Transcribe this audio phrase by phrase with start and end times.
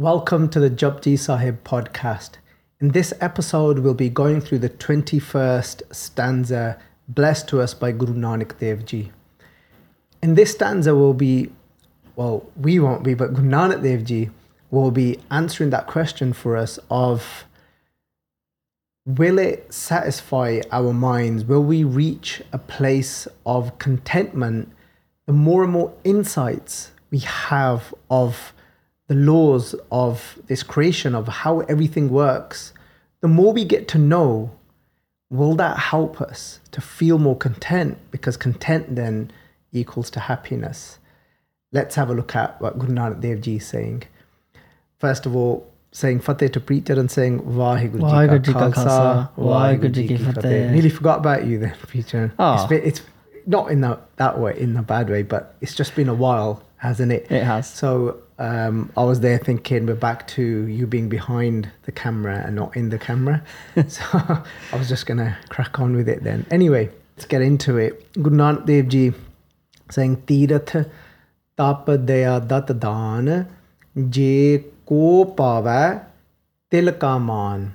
[0.00, 2.38] Welcome to the Japji Sahib podcast.
[2.80, 8.14] In this episode, we'll be going through the 21st stanza blessed to us by Guru
[8.14, 9.12] Nanak Dev Ji.
[10.22, 11.52] In this stanza, we'll be,
[12.16, 14.30] well, we won't be, but Guru Nanak Dev Ji
[14.70, 17.44] will be answering that question for us of
[19.04, 21.44] will it satisfy our minds?
[21.44, 24.72] Will we reach a place of contentment
[25.26, 28.54] the more and more insights we have of
[29.10, 32.72] the laws of this creation, of how everything works,
[33.22, 34.52] the more we get to know,
[35.30, 37.98] will that help us to feel more content?
[38.12, 39.32] Because content then
[39.72, 41.00] equals to happiness.
[41.72, 44.04] Let's have a look at what Guru Nanak Dev Ji is saying.
[45.00, 50.06] First of all, saying Fateh to preacher and saying Vaheguru Ji Ka Khalsa, Vaheguru Ji
[50.06, 50.34] Ki Vaheguru Ji Ki Fateh.
[50.34, 50.70] Fateh.
[50.70, 52.32] Nearly forgot about you then, preacher.
[52.38, 52.44] Oh.
[52.44, 52.68] Ah.
[52.70, 53.02] It's, it's
[53.44, 56.62] not in that, that way, in a bad way, but it's just been a while,
[56.76, 57.26] hasn't it?
[57.28, 57.68] It has.
[57.68, 62.56] So um, I was there thinking we're back to you being behind the camera and
[62.56, 63.44] not in the camera.
[63.86, 66.46] so I was just gonna crack on with it then.
[66.50, 68.10] Anyway, let's get into it.
[68.14, 69.12] Guru Nanak Dev Ji
[69.90, 70.88] saying Tirath
[71.58, 73.46] tap daya dat daan
[73.94, 76.06] je ko pava
[76.70, 77.70] til.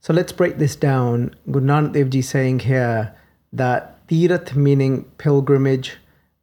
[0.00, 1.36] So let's break this down.
[1.48, 3.14] Guru Nanak Dev Ji saying here
[3.52, 5.98] that Tirath meaning pilgrimage,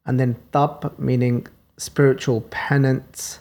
[0.06, 1.46] and then Tap meaning
[1.76, 3.40] spiritual penance,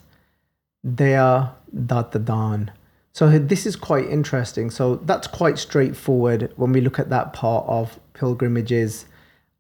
[0.85, 2.69] Daya Datadan.
[3.11, 4.69] So this is quite interesting.
[4.69, 9.05] So that's quite straightforward when we look at that part of pilgrimages.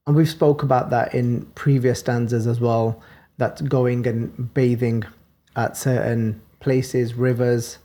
[0.07, 3.01] And we've spoke about that in previous stanzas as well.
[3.37, 5.03] That's going and bathing
[5.55, 7.79] at certain places, rivers,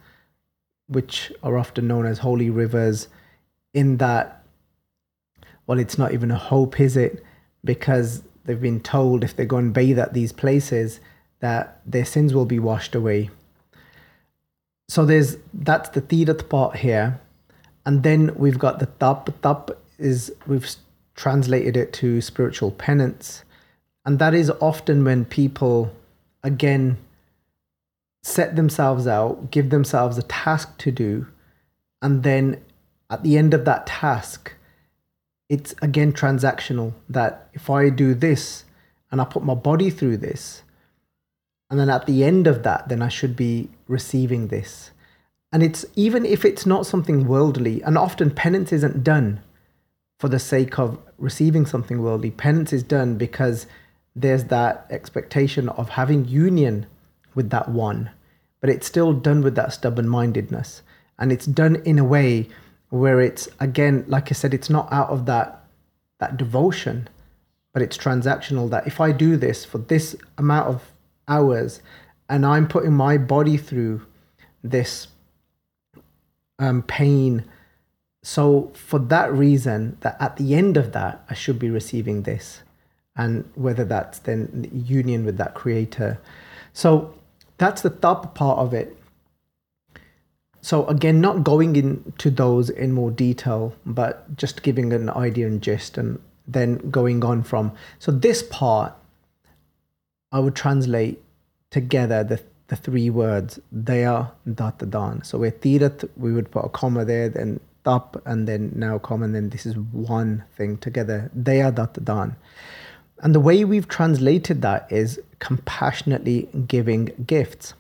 [0.87, 3.09] which are often known as holy rivers,
[3.73, 4.45] in that
[5.67, 7.25] well, it's not even a hope, is it?
[7.65, 11.01] Because they've been told if they go and bathe at these places
[11.45, 13.29] that their sins will be washed away.
[14.89, 17.21] So there's that's the Tirath part here.
[17.85, 19.29] And then we've got the tap.
[19.43, 20.67] Tap is we've
[21.15, 23.45] translated it to spiritual penance.
[24.07, 25.95] And that is often when people
[26.43, 26.97] again
[28.23, 31.27] set themselves out, give themselves a task to do,
[32.01, 32.59] and then
[33.11, 34.55] at the end of that task,
[35.51, 38.65] it's again transactional that if I do this
[39.11, 40.63] and I put my body through this,
[41.75, 44.93] and then at the end of that, then I should be receiving this.
[45.51, 49.43] And it's even if it's not something worldly, and often penance isn't done
[50.21, 52.31] for the sake of receiving something worldly.
[52.31, 53.67] Penance is done because
[54.15, 56.87] there's that expectation of having union
[57.35, 58.09] with that one,
[58.61, 60.83] but it's still done with that stubborn mindedness.
[61.19, 62.49] And it's done in a way
[62.91, 65.65] where it's again, like I said, it's not out of that
[66.21, 67.09] that devotion,
[67.73, 70.94] but it's transactional that if I do this for this amount of
[71.29, 71.81] hours
[72.29, 74.07] and I'm putting my body through
[74.63, 75.09] this
[76.59, 77.45] um, pain.
[78.23, 82.63] So for that reason, that at the end of that, I should be receiving this,
[83.17, 86.19] and whether that's then union with that creator.
[86.73, 87.15] So
[87.59, 88.97] that's the top part of it.
[90.63, 95.61] So again, not going into those in more detail, but just giving an idea and
[95.61, 96.19] gist, and
[96.49, 97.73] then going on from.
[97.99, 98.95] So this part,
[100.35, 101.23] I would translate
[101.71, 105.25] together the the three words Daya Datadan.
[105.25, 109.27] So with Tirath, we would put a comma there, then Tap, and then now comma,
[109.27, 111.31] and then this is one thing together.
[111.39, 112.37] Daya Datadan.
[113.23, 117.75] And the way we've translated that is compassionately giving gifts.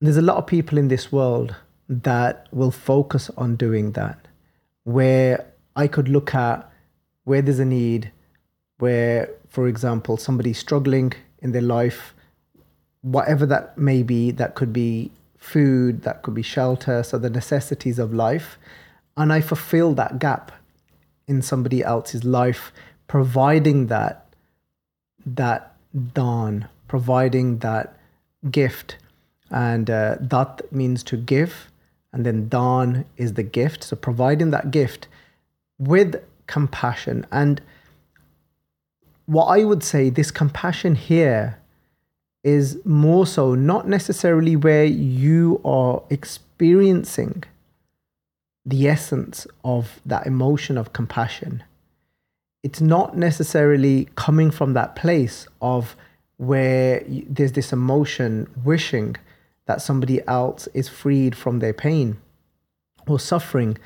[0.00, 1.54] There's a lot of people in this world
[1.88, 4.18] that will focus on doing that,
[4.84, 5.44] where
[5.76, 6.70] I could look at
[7.24, 8.10] where there's a need,
[8.78, 12.14] where, for example, somebody's struggling in their life,
[13.02, 17.98] whatever that may be, that could be food, that could be shelter, so the necessities
[17.98, 18.58] of life.
[19.16, 20.52] And I fulfill that gap
[21.26, 22.72] in somebody else's life,
[23.06, 24.24] providing that
[25.26, 25.74] that
[26.14, 27.96] dan, providing that
[28.50, 28.96] gift.
[29.50, 31.70] And uh, that means to give,
[32.12, 33.84] and then dan is the gift.
[33.84, 35.08] So providing that gift
[35.78, 37.26] with compassion.
[37.30, 37.60] And
[39.28, 41.58] what I would say, this compassion here
[42.42, 47.44] is more so not necessarily where you are experiencing
[48.64, 51.62] the essence of that emotion of compassion.
[52.62, 55.94] It's not necessarily coming from that place of
[56.38, 59.16] where there's this emotion wishing
[59.66, 62.16] that somebody else is freed from their pain
[63.06, 63.76] or suffering,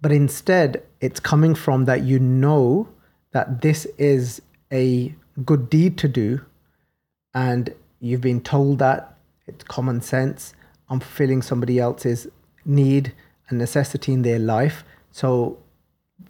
[0.00, 2.88] but instead it's coming from that you know
[3.32, 4.40] that this is
[4.72, 5.14] a
[5.44, 6.40] good deed to do
[7.34, 9.16] and you've been told that
[9.46, 10.54] it's common sense.
[10.88, 12.26] I'm fulfilling somebody else's
[12.64, 13.12] need
[13.48, 14.84] and necessity in their life.
[15.10, 15.58] So,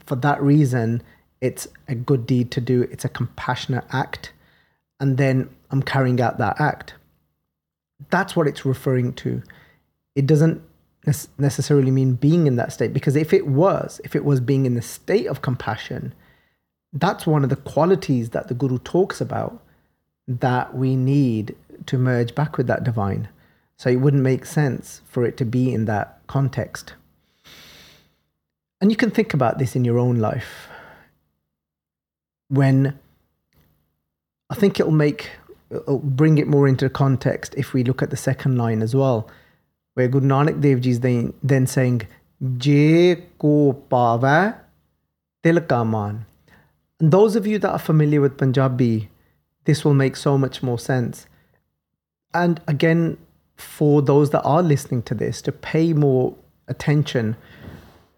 [0.06, 1.02] for that reason,
[1.40, 4.32] it's a good deed to do, it's a compassionate act.
[5.00, 6.94] And then I'm carrying out that act.
[8.10, 9.42] That's what it's referring to.
[10.14, 10.62] It doesn't
[11.38, 14.74] necessarily mean being in that state because if it was, if it was being in
[14.74, 16.14] the state of compassion,
[16.92, 19.62] that's one of the qualities that the Guru talks about
[20.28, 21.56] that we need
[21.86, 23.28] to merge back with that divine.
[23.76, 26.94] So it wouldn't make sense for it to be in that context.
[28.80, 30.68] And you can think about this in your own life.
[32.48, 32.98] When
[34.50, 35.30] I think it'll make,
[35.70, 39.28] it'll bring it more into context if we look at the second line as well,
[39.94, 42.02] where Guru Nanak Dev Ji is then, then saying,
[42.58, 44.56] Je ko pava
[45.42, 46.14] til ka maan.
[46.16, 46.31] And
[47.02, 49.10] those of you that are familiar with Punjabi,
[49.64, 51.26] this will make so much more sense.
[52.32, 53.18] And again,
[53.56, 56.34] for those that are listening to this, to pay more
[56.68, 57.36] attention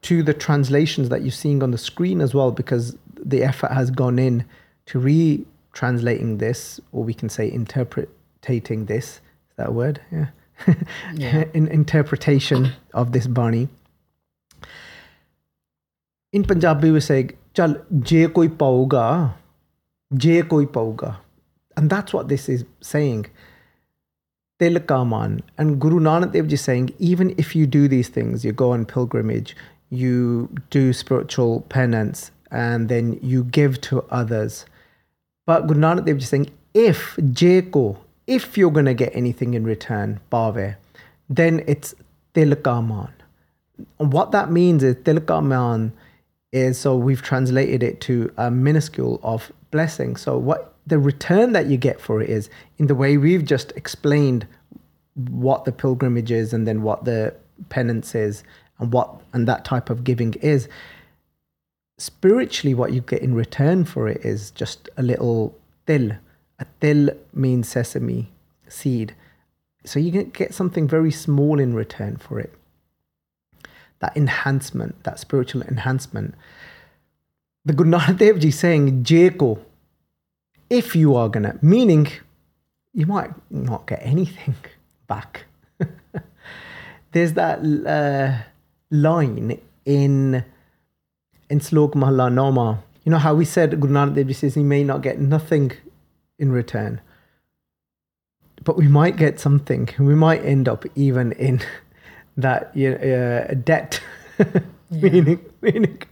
[0.03, 3.91] to the translations that you're seeing on the screen as well, because the effort has
[3.91, 4.45] gone in
[4.87, 9.17] to re translating this, or we can say interpreting this.
[9.17, 10.01] Is that a word?
[10.13, 10.27] Yeah.
[11.15, 11.45] yeah.
[11.55, 13.69] in interpretation of this Bani.
[16.35, 19.35] In Punjabi, we say, Chal, je koi pauga,
[20.13, 21.19] je koi pauga.
[21.77, 23.27] And that's what this is saying.
[24.61, 25.43] Tilkaman.
[25.59, 28.85] And Guru Nanak Dev Ji saying, even if you do these things, you go on
[28.85, 29.57] pilgrimage,
[29.91, 34.67] you do spiritual penance, and then you give to others.
[35.47, 37.97] But Guru Nanak Dev Ji saying, if Jeko,
[38.27, 40.75] if you're going to get anything in return, Bave,
[41.31, 41.95] then it's
[42.35, 43.13] Tilkaman.
[44.01, 45.93] And what that means is Tilkaman
[46.55, 50.17] is so we've translated it to a minuscule of blessing.
[50.17, 52.49] So what the return that you get for it is
[52.79, 54.47] in the way we've just explained
[55.15, 57.35] what the pilgrimage is and then what the
[57.69, 58.45] penance is
[58.79, 60.69] and what and that type of giving is
[61.99, 66.13] spiritually what you get in return for it is just a little til
[66.59, 68.31] a til means sesame
[68.69, 69.15] seed.
[69.85, 72.53] So you get something very small in return for it
[74.05, 76.35] that enhancement that spiritual enhancement
[77.65, 79.59] the Guru Nanak Dev Ji saying Jeko
[80.69, 82.07] if you are gonna meaning
[82.93, 84.57] you might not get anything
[85.07, 85.47] back
[87.13, 87.59] there's that
[87.97, 88.43] uh,
[88.91, 90.45] line in
[91.51, 92.83] in Slok Mahalla Nama.
[93.05, 95.73] You know how we said Guru Nanak Dev says he may not get nothing
[96.39, 97.01] in return,
[98.65, 99.89] but we might get something.
[99.99, 101.61] We might end up even in
[102.37, 104.01] that uh, debt,
[104.39, 104.61] yeah.
[104.91, 106.03] meaning meaning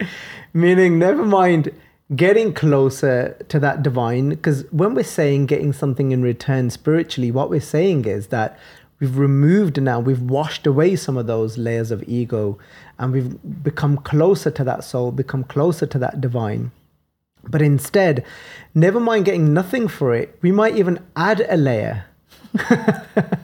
[0.52, 1.72] meaning never mind
[2.14, 7.48] getting closer to that divine because when we're saying getting something in return spiritually what
[7.48, 8.58] we're saying is that
[9.00, 12.58] we've removed now we've washed away some of those layers of ego
[12.98, 16.70] and we've become closer to that soul become closer to that divine.
[17.48, 18.24] But instead
[18.74, 22.04] never mind getting nothing for it we might even add a layer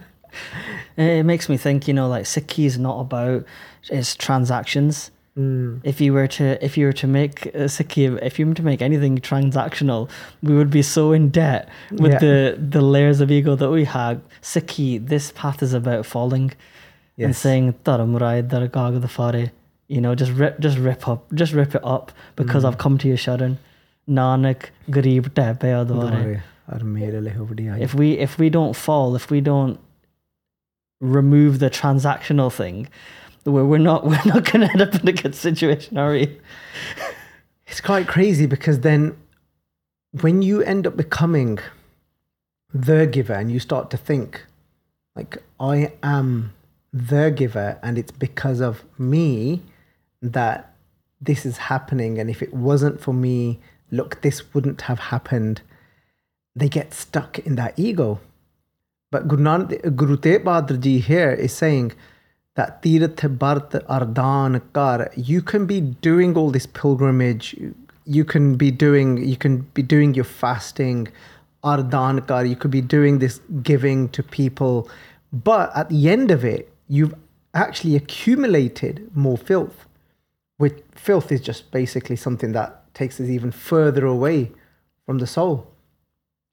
[0.98, 3.44] it makes me think you know like sikhi is not about
[3.90, 5.80] its transactions Mm.
[5.84, 8.62] If you were to if you were to make a Sikhi, if you were to
[8.62, 10.10] make anything transactional,
[10.42, 12.18] we would be so in debt with yeah.
[12.18, 14.20] the the layers of ego that we have.
[14.42, 16.52] Sikhi, this path is about falling
[17.16, 17.26] yes.
[17.26, 19.52] and saying the fare.
[19.87, 22.68] You know, just rip just rip up just rip it up because mm.
[22.68, 23.58] I've come to your sharan.
[24.08, 25.34] Nanak Garib
[27.80, 29.78] If we if we don't fall, if we don't
[31.00, 32.88] remove the transactional thing,
[33.45, 36.38] where we're not we're not going to end up in a good situation, are we?
[37.67, 39.17] It's quite crazy because then
[40.12, 41.59] when you end up becoming
[42.73, 44.45] the giver and you start to think
[45.14, 46.55] like I am
[46.93, 49.62] the giver and it's because of me
[50.23, 50.75] that
[51.21, 53.59] this is happening and if it wasn't for me
[53.90, 55.61] look this wouldn't have happened
[56.55, 58.21] they get stuck in that ego
[59.10, 61.92] but Guru, Nan- Guru Bahadur Ji here is saying
[62.54, 67.56] that Tirth Bart Ardan Kar, you can be doing all this pilgrimage,
[68.04, 71.08] you can be doing you can be doing your fasting,
[71.62, 74.88] Ardan Kar, you could be doing this giving to people,
[75.32, 77.14] but at the end of it, you've
[77.54, 79.86] actually accumulated more filth.
[80.56, 84.50] Which filth is just basically something that takes us even further away
[85.06, 85.68] from the soul.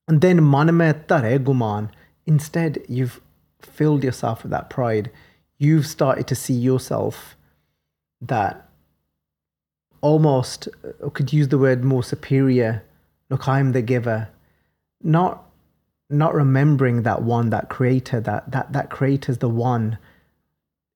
[0.08, 1.90] And then maname tare guman.
[2.26, 3.22] Instead, you've
[3.62, 5.10] filled yourself with that pride
[5.58, 7.36] you've started to see yourself
[8.22, 8.70] that
[10.02, 10.68] almost
[11.00, 12.84] or could use the word more superior
[13.30, 14.28] look i'm the giver
[15.02, 15.46] not
[16.10, 19.98] not remembering that one, that creator, that that that creator's the one.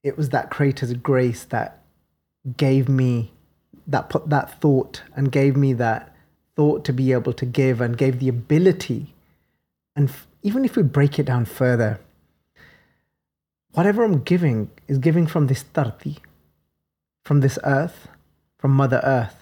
[0.04, 1.82] It was that creator's grace that
[2.56, 3.34] gave me
[3.88, 6.16] that put that thought and gave me that
[6.56, 9.14] thought to be able to give and gave the ability.
[9.96, 12.00] And even if we break it down further,
[13.74, 16.18] whatever I'm giving is giving from this tarti,
[17.24, 18.08] from this earth,
[18.58, 19.36] from Mother Earth.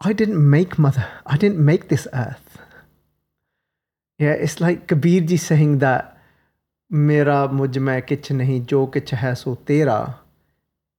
[0.00, 2.58] I didn't make Mother, I didn't make this earth.
[4.18, 6.12] Yeah, it's like Kabir ji saying that
[6.90, 10.20] Mera mujh mein kich nahi, jo kich hai so tera.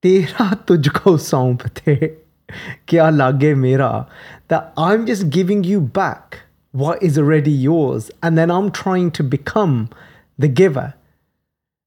[0.02, 2.18] Tera tujhko saumpte.
[2.88, 4.08] Kya lage mera.
[4.48, 6.43] That I'm just giving you back
[6.74, 8.12] what is already yours.
[8.22, 9.90] And then I'm trying to become
[10.38, 10.96] the giver.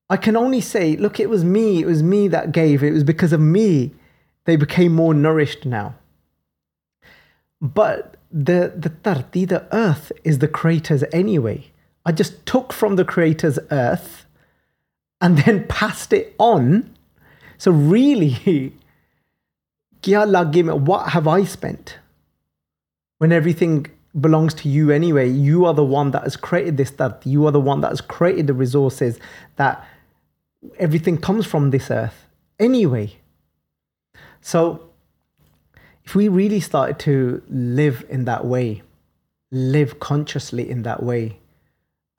[0.08, 1.82] I can only say, look, it was me.
[1.82, 2.82] It was me that gave.
[2.82, 3.92] It was because of me
[4.44, 5.96] they became more nourished now.
[7.60, 11.72] But the the tarti, the earth, is the creator's anyway.
[12.04, 14.24] I just took from the creator's earth
[15.20, 16.94] and then passed it on.
[17.58, 18.72] So really,
[20.02, 21.98] kya lage mein, what have I spent?
[23.18, 23.86] When everything
[24.20, 27.30] belongs to you anyway, you are the one that has created this tarti.
[27.30, 29.18] You are the one that has created the resources
[29.56, 29.86] that
[30.78, 32.26] everything comes from this earth
[32.58, 33.16] anyway.
[34.40, 34.88] So
[36.04, 38.82] if we really started to live in that way,
[39.50, 41.38] live consciously in that way,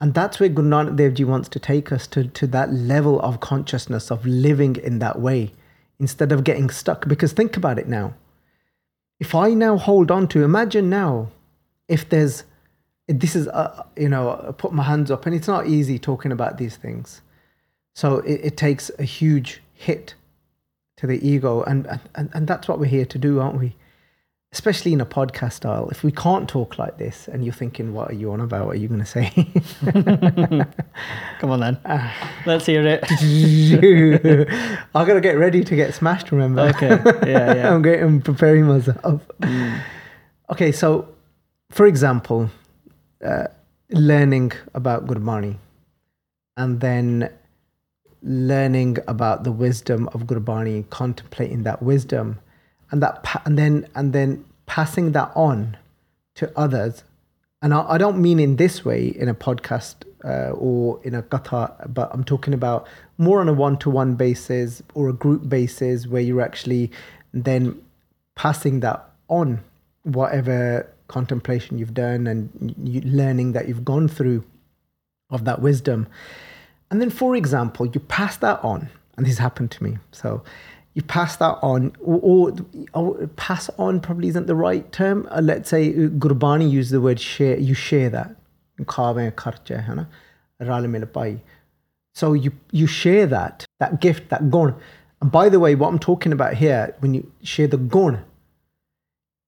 [0.00, 4.10] and that's where Guru Nanak wants to take us to, to that level of consciousness
[4.10, 5.52] of living in that way
[5.98, 7.08] instead of getting stuck.
[7.08, 8.14] Because think about it now.
[9.18, 11.30] If I now hold on to, imagine now,
[11.88, 12.44] if there's,
[13.06, 16.32] this is, uh, you know, I put my hands up, and it's not easy talking
[16.32, 17.22] about these things.
[17.94, 20.14] So it, it takes a huge hit
[20.98, 23.74] to the ego, and, and, and that's what we're here to do, aren't we?
[24.52, 28.10] especially in a podcast style, if we can't talk like this and you're thinking, what
[28.10, 28.66] are you on about?
[28.66, 29.30] What are you going to say?
[31.38, 31.78] Come on then.
[32.46, 33.04] Let's hear it.
[34.94, 36.62] I got to get ready to get smashed, remember?
[36.62, 36.98] Okay.
[37.30, 37.70] Yeah, yeah.
[37.74, 39.20] I'm getting preparing myself.
[39.42, 39.82] Mm.
[40.50, 41.14] Okay, so
[41.70, 42.50] for example,
[43.24, 43.48] uh,
[43.90, 45.56] learning about Gurbani
[46.56, 47.30] and then
[48.22, 52.40] learning about the wisdom of Gurbani, contemplating that wisdom
[52.90, 55.76] and that pa- and then and then passing that on
[56.34, 57.04] to others.
[57.62, 61.22] And I, I don't mean in this way in a podcast uh, or in a
[61.22, 62.86] katha but i'm talking about
[63.18, 66.90] more on a one-to-one basis or a group basis where you're actually
[67.32, 67.80] then
[68.34, 69.60] passing that on
[70.02, 74.44] whatever contemplation you've done and you learning that you've gone through
[75.30, 76.06] of that wisdom
[76.90, 80.42] and then for example you pass that on and this happened to me so
[80.98, 82.56] you pass that on, or, or,
[82.92, 85.28] or, pass on probably isn't the right term.
[85.30, 88.34] Uh, let's say uh, Gurbani used the word share, you share that.
[92.14, 94.74] So you, you share that, that gift, that gun.
[95.22, 98.24] And by the way, what I'm talking about here, when you share the gun,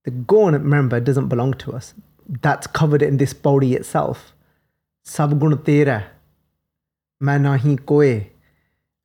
[0.05, 1.95] the gun, remember, doesn't belong to us.
[2.43, 4.33] That's covered in this body itself.
[5.05, 6.07] Sab gun tera,
[7.23, 8.27] nahi koe.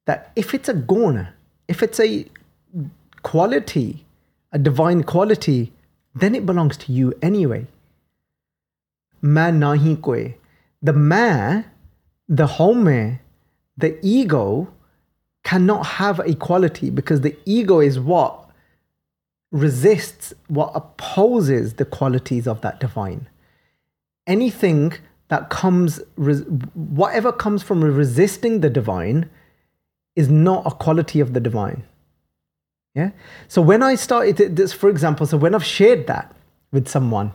[0.06, 1.28] That if it's a gun,
[1.68, 2.26] if it's a
[3.24, 4.06] quality,
[4.52, 5.74] a divine quality,
[6.14, 7.68] then it belongs to you anyway.
[9.22, 9.52] Ma
[10.02, 10.38] koi.
[10.82, 11.64] The ma,
[12.30, 13.20] the home,
[13.78, 14.72] the ego
[15.44, 18.45] cannot have a quality because the ego is what
[19.56, 23.28] resists, what opposes the qualities of that divine.
[24.28, 24.94] Anything
[25.30, 26.02] that comes,
[26.74, 29.30] whatever comes from resisting the divine
[30.16, 31.84] is not a quality of the divine.
[32.94, 33.12] Yeah.
[33.48, 36.36] So when I started this, for example, so when I've shared that
[36.72, 37.32] with someone,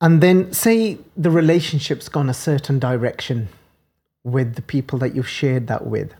[0.00, 3.48] and then say the relationship's gone a certain direction
[4.22, 6.14] with the people that you've shared that with.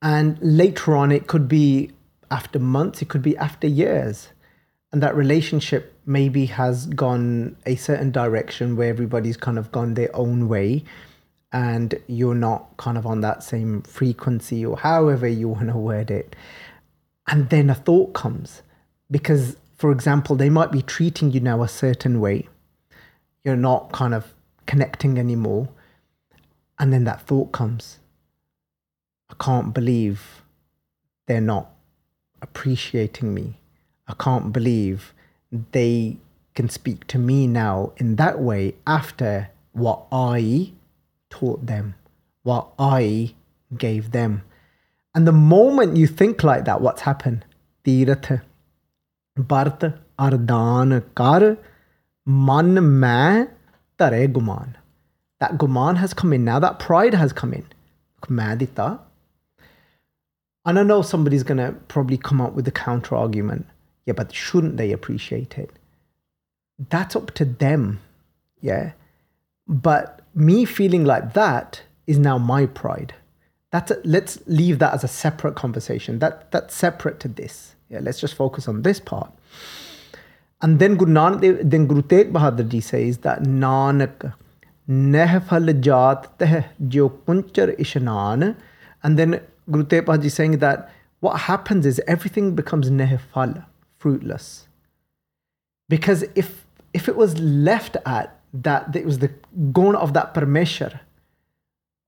[0.00, 1.90] And later on, it could be
[2.30, 4.28] after months, it could be after years.
[4.92, 10.14] And that relationship maybe has gone a certain direction where everybody's kind of gone their
[10.16, 10.84] own way
[11.52, 16.10] and you're not kind of on that same frequency or however you want to word
[16.10, 16.34] it.
[17.26, 18.62] And then a thought comes
[19.10, 22.48] because, for example, they might be treating you now a certain way.
[23.44, 24.34] You're not kind of
[24.66, 25.68] connecting anymore.
[26.78, 27.98] And then that thought comes
[29.30, 30.42] I can't believe
[31.26, 31.70] they're not
[32.42, 33.58] appreciating me.
[34.06, 35.14] I can't believe
[35.72, 36.16] they
[36.54, 40.72] can speak to me now in that way after what I
[41.30, 41.94] taught them,
[42.42, 43.34] what I
[43.76, 44.42] gave them.
[45.14, 47.44] And the moment you think like that, what's happened?
[47.84, 48.42] Tirath,
[49.38, 51.56] Bharat, Ardan, Kar,
[52.26, 53.50] Man, Man,
[53.98, 54.74] Tare, Guman.
[55.40, 57.66] That Guman has come in now, that pride has come in.
[60.68, 63.66] And I know somebody's going to probably come up with a counter argument.
[64.04, 65.70] Yeah, but shouldn't they appreciate it?
[66.90, 68.00] That's up to them.
[68.60, 68.92] Yeah.
[69.66, 73.14] But me feeling like that is now my pride.
[73.70, 76.18] That's a, let's leave that as a separate conversation.
[76.18, 77.74] That that's separate to this.
[77.88, 79.32] Yeah, let's just focus on this part.
[80.60, 84.34] And then Guru Nanak, then Guru Tegh Bahadur Ji says that Nanak
[84.86, 88.54] nehfal jat teh jo kunchar ishnan.
[89.02, 93.64] And then Guru Tegh Bahadur saying that what happens is everything becomes nehfal,
[93.98, 94.68] fruitless.
[95.88, 99.30] Because if if it was left at that, it was the
[99.72, 101.00] gone of that permeshar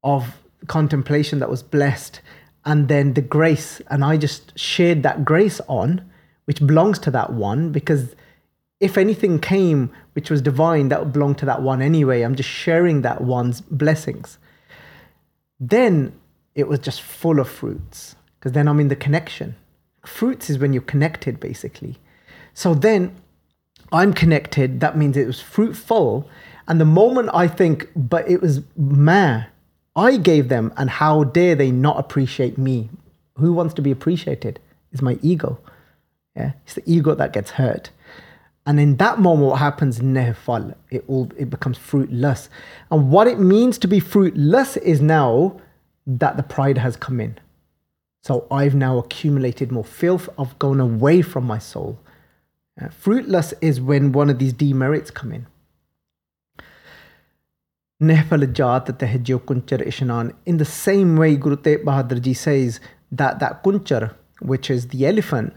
[0.03, 2.21] of contemplation that was blessed
[2.65, 6.05] and then the grace and i just shared that grace on
[6.45, 8.15] which belongs to that one because
[8.79, 12.49] if anything came which was divine that would belong to that one anyway i'm just
[12.49, 14.39] sharing that one's blessings
[15.59, 16.13] then
[16.61, 19.57] it was just full of fruits because then i'm in the connection
[20.05, 21.99] fruits is when you're connected basically
[22.55, 23.15] so then
[23.93, 26.29] i'm connected that means it was fruitful
[26.69, 29.45] and the moment i think but it was meh
[29.97, 32.91] I gave them, and how dare they not appreciate me?
[33.37, 34.61] Who wants to be appreciated?
[34.93, 35.59] Is my ego.
[36.37, 37.91] Yeah, it's the ego that gets hurt.
[38.67, 39.99] And in that moment, what happens?
[39.99, 40.75] Nehfal.
[40.91, 42.49] It all it becomes fruitless.
[42.91, 45.61] And what it means to be fruitless is now
[46.19, 47.39] that the pride has come in.
[48.23, 50.29] So I've now accumulated more filth.
[50.39, 51.99] I've gone away from my soul.
[52.81, 55.47] Uh, fruitless is when one of these demerits come in.
[60.47, 62.81] In the same way, Guru Tegh Bahadur Ji says
[63.13, 65.55] that that kunchar, which is the elephant,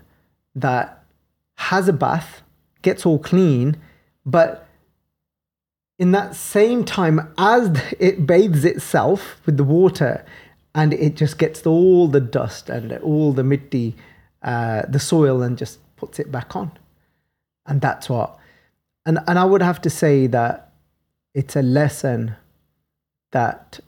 [0.53, 1.03] that
[1.55, 2.41] has a bath,
[2.81, 3.77] gets all clean,
[4.25, 4.67] but
[5.97, 7.69] in that same time, as
[7.99, 10.25] it bathes itself with the water,
[10.75, 13.95] and it just gets all the dust and all the mitti,
[14.41, 16.71] uh, the soil, and just puts it back on.
[17.65, 18.37] And that's what.
[19.05, 20.71] And, and I would have to say that
[21.33, 22.35] it's a lesson
[23.31, 23.79] that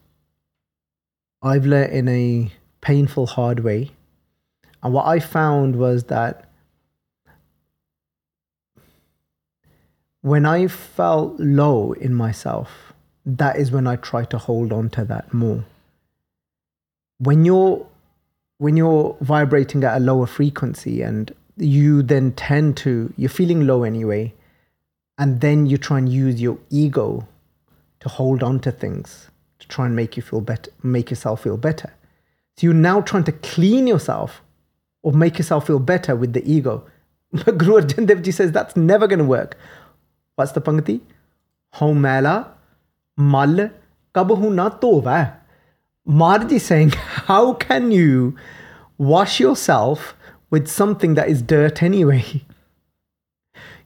[1.41, 3.91] I've learned in a painful, hard way.
[4.83, 6.49] And what I found was that
[10.21, 12.93] when I felt low in myself,
[13.25, 15.65] that is when I try to hold on to that more.
[17.19, 17.85] When you're
[18.57, 23.83] when you're vibrating at a lower frequency and you then tend to you're feeling low
[23.83, 24.33] anyway,
[25.17, 27.27] and then you try and use your ego
[27.99, 31.57] to hold on to things to try and make you feel better, make yourself feel
[31.57, 31.93] better.
[32.57, 34.41] So you're now trying to clean yourself
[35.03, 36.83] or make yourself feel better with the ego.
[37.31, 39.57] But Guru Arjan says that's never going to work.
[40.35, 41.01] What's the pangati?
[41.75, 42.47] Homela
[43.17, 43.71] mal
[44.13, 45.33] kabahu na tova.
[46.07, 48.35] Marji saying, how can you
[48.97, 50.15] wash yourself
[50.49, 52.43] with something that is dirt anyway?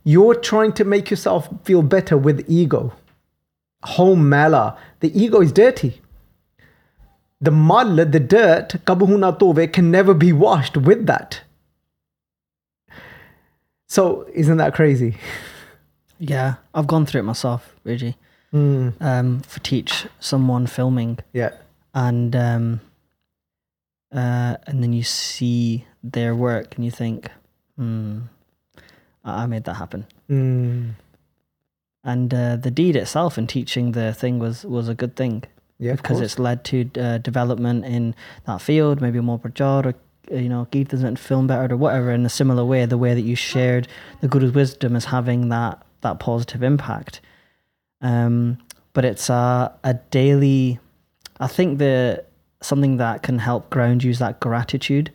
[0.03, 2.93] You're trying to make yourself feel better with ego
[3.83, 4.77] home mala.
[4.99, 6.01] The ego is dirty.
[7.41, 11.41] The mal, the dirt, kabuhuna tove, can never be washed with that.
[13.87, 15.15] So, isn't that crazy?
[16.19, 18.17] Yeah, I've gone through it myself, Reggie.
[18.53, 19.01] Mm.
[19.01, 21.19] Um, for teach someone filming.
[21.31, 21.51] Yeah.
[21.93, 22.81] And um,
[24.11, 27.29] uh, and then you see their work and you think,
[27.75, 28.21] hmm,
[29.23, 30.05] I made that happen.
[30.29, 30.95] Mm
[32.03, 35.43] and uh, the deed itself and teaching the thing was was a good thing.
[35.77, 38.13] Yeah, because it's led to uh, development in
[38.45, 39.95] that field, maybe more prajar or
[40.29, 42.11] you know, Geetas film better or whatever.
[42.11, 43.87] In a similar way, the way that you shared
[44.21, 47.21] the Guru's wisdom is having that that positive impact.
[48.01, 48.57] Um,
[48.93, 50.79] but it's a a daily.
[51.39, 52.25] I think the
[52.61, 55.11] something that can help ground you is that gratitude.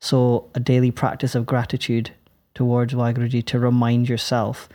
[0.00, 2.10] So a daily practice of gratitude
[2.54, 4.68] towards Waheguruji to remind yourself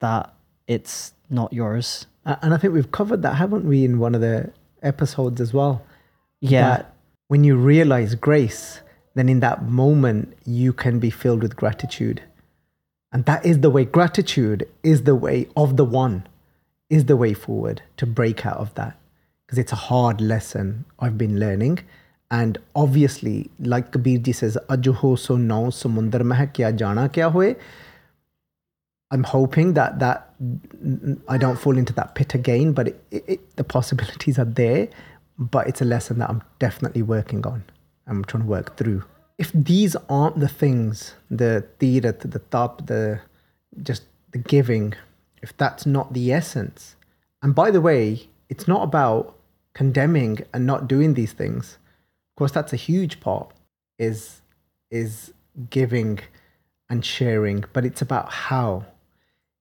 [0.00, 0.34] that
[0.66, 2.06] it's not yours.
[2.24, 5.84] And I think we've covered that, haven't we, in one of the episodes as well?
[6.40, 6.68] Yeah.
[6.68, 6.94] That
[7.28, 8.80] when you realize grace,
[9.14, 12.22] then in that moment you can be filled with gratitude.
[13.12, 16.26] And that is the way, gratitude is the way of the one,
[16.90, 18.98] is the way forward to break out of that.
[19.46, 21.80] Because it's a hard lesson I've been learning.
[22.30, 27.56] And obviously, like Kabir ji says, Ajuho so now samundar mein kya jana kya hoye.
[29.12, 30.34] I'm hoping that that
[31.28, 34.88] I don't fall into that pit again, but it, it, the possibilities are there.
[35.38, 37.62] But it's a lesson that I'm definitely working on.
[38.08, 39.04] I'm trying to work through.
[39.38, 43.20] If these aren't the things, the tirat, the tap, the
[43.82, 44.94] just the giving,
[45.42, 46.96] if that's not the essence,
[47.42, 49.35] and by the way, it's not about
[49.76, 51.76] condemning and not doing these things.
[52.30, 53.52] Of course, that's a huge part
[53.98, 54.40] is
[54.90, 55.34] is
[55.68, 56.18] giving
[56.88, 58.86] and sharing, but it's about how.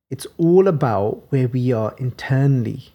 [0.10, 2.93] It's all about where we are internally.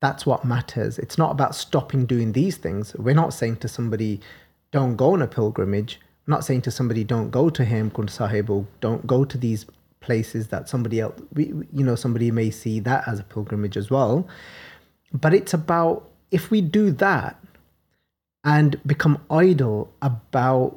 [0.00, 0.98] That's what matters.
[0.98, 2.94] It's not about stopping doing these things.
[2.94, 4.20] We're not saying to somebody,
[4.70, 6.00] don't go on a pilgrimage.
[6.26, 9.66] I'm not saying to somebody, don't go to Hemkund Sahib or don't go to these
[10.00, 13.90] places that somebody else, we, you know, somebody may see that as a pilgrimage as
[13.90, 14.26] well.
[15.12, 17.36] But it's about if we do that
[18.42, 20.76] and become idle about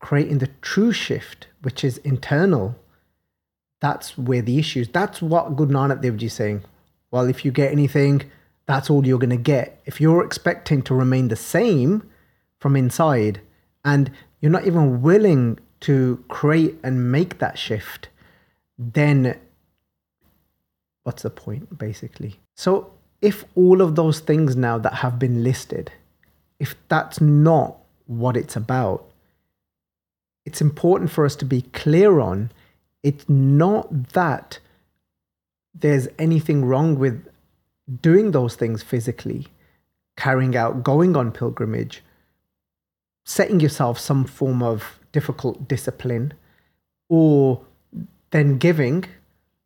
[0.00, 2.74] creating the true shift, which is internal,
[3.82, 4.88] that's where the issues.
[4.88, 6.64] That's what Guru Nanak Ji is saying.
[7.10, 8.22] Well, if you get anything,
[8.64, 9.82] that's all you're going to get.
[9.84, 12.08] If you're expecting to remain the same
[12.58, 13.42] from inside
[13.84, 18.08] and you're not even willing to create and make that shift,
[18.78, 19.38] then
[21.02, 22.40] what's the point, basically?
[22.56, 25.92] So, if all of those things now that have been listed,
[26.58, 29.04] if that's not what it's about,
[30.44, 32.50] it's important for us to be clear on
[33.02, 34.58] it's not that
[35.74, 37.28] there's anything wrong with
[38.00, 39.48] doing those things physically,
[40.16, 42.02] carrying out, going on pilgrimage,
[43.24, 46.32] setting yourself some form of difficult discipline,
[47.08, 47.60] or
[48.30, 49.04] then giving.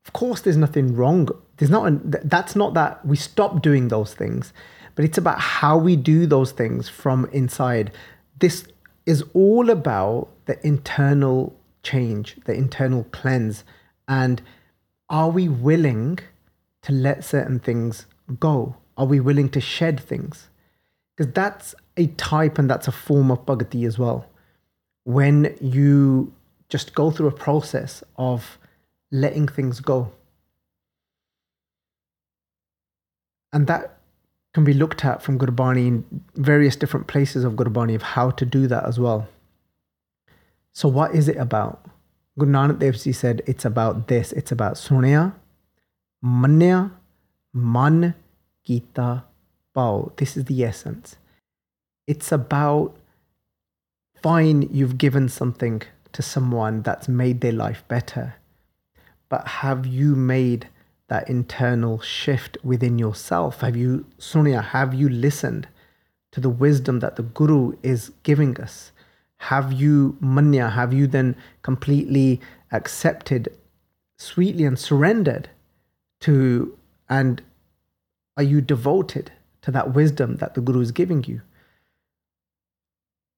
[0.05, 1.29] Of course, there's nothing wrong.
[1.59, 1.93] There's not.
[2.29, 4.53] That's not that we stop doing those things,
[4.95, 7.93] but it's about how we do those things from inside.
[8.39, 8.67] This
[9.07, 13.65] is all about the internal change, the internal cleanse.
[14.07, 14.41] And
[15.11, 16.19] are we willing
[16.83, 18.07] to let certain things
[18.39, 18.77] go?
[18.97, 20.49] Are we willing to shed things?
[21.17, 24.27] Because that's a type and that's a form of bhakti as well.
[25.05, 26.33] When you
[26.69, 28.59] just go through a process of
[29.11, 30.13] letting things go.
[33.53, 33.99] And that
[34.55, 38.45] can be looked at from Gurbani in various different places of Gurbani of how to
[38.45, 39.29] do that as well.
[40.73, 41.85] So, what is it about?
[42.39, 44.33] Guru Nanak Dev Ji said it's about this.
[44.33, 45.35] It's about Sunya,
[46.23, 46.93] Manya,
[47.53, 48.15] Man,
[48.65, 49.25] Gita,
[49.75, 50.13] Pao.
[50.17, 51.17] This is the essence.
[52.07, 52.97] It's about
[54.23, 55.83] fine, you've given something
[56.13, 58.37] to someone that's made their life better,
[59.29, 60.69] but have you made
[61.09, 63.61] that internal shift within yourself?
[63.61, 65.69] Have you, Sunya, have you listened
[66.33, 68.93] to the wisdom that the Guru is giving us?
[69.39, 72.41] have you manya have you then completely
[72.73, 73.49] accepted
[74.19, 75.49] sweetly and surrendered
[76.21, 76.77] to
[77.09, 77.41] and
[78.37, 81.41] are you devoted to that wisdom that the guru is giving you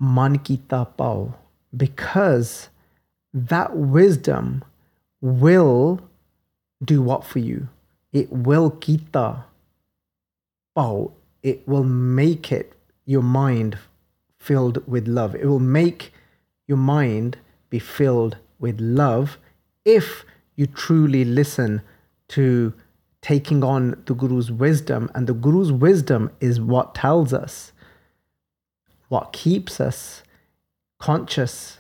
[0.01, 1.35] man kita pao
[1.77, 2.71] because
[3.35, 4.65] that wisdom
[5.21, 6.01] will
[6.85, 7.69] do what for you
[8.13, 9.45] it will kita
[10.75, 11.13] pao
[11.43, 13.79] it will make it your mind
[14.39, 15.35] filled with love.
[15.35, 16.13] It will make
[16.67, 17.39] your mind
[17.69, 19.39] be filled with love
[19.85, 20.25] if
[20.57, 21.83] you truly listen
[22.29, 22.73] to
[23.23, 25.11] taking on the Guru's wisdom.
[25.15, 27.73] And the Guru's wisdom is what tells us,
[29.09, 30.23] what keeps us
[30.99, 31.79] conscious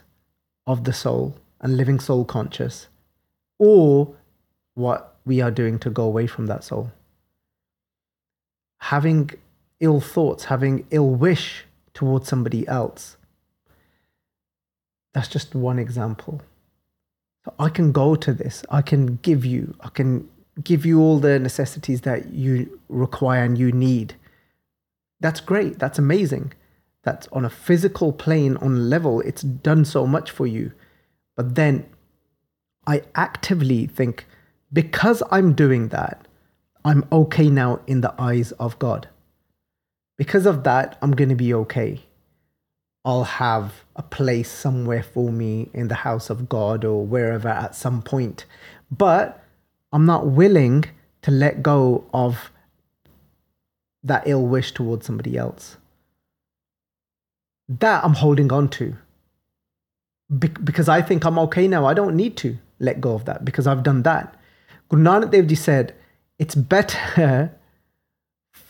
[0.66, 2.88] of the soul and living soul conscious,
[3.58, 4.14] or
[4.74, 6.92] what we are doing to go away from that soul.
[8.78, 9.30] Having
[9.80, 13.16] ill thoughts, having ill wish towards somebody else.
[15.12, 16.40] That's just one example.
[17.58, 20.28] I can go to this, I can give you, I can
[20.62, 24.14] give you all the necessities that you require and you need.
[25.20, 26.52] That's great, that's amazing.
[27.02, 30.72] That's on a physical plane, on level, it's done so much for you.
[31.34, 31.86] But then
[32.86, 34.26] I actively think,
[34.72, 36.26] because I'm doing that,
[36.84, 39.08] I'm okay now in the eyes of God
[40.20, 42.02] because of that, I'm going to be okay.
[43.06, 47.74] I'll have a place somewhere for me in the house of God or wherever at
[47.74, 48.44] some point.
[48.90, 49.42] But
[49.94, 50.84] I'm not willing
[51.22, 52.52] to let go of
[54.02, 55.78] that ill wish towards somebody else.
[57.66, 58.98] That I'm holding on to.
[60.38, 61.86] Be- because I think I'm okay now.
[61.86, 64.36] I don't need to let go of that because I've done that.
[64.90, 65.94] Guru Nanak Dev Ji said,
[66.38, 67.56] it's better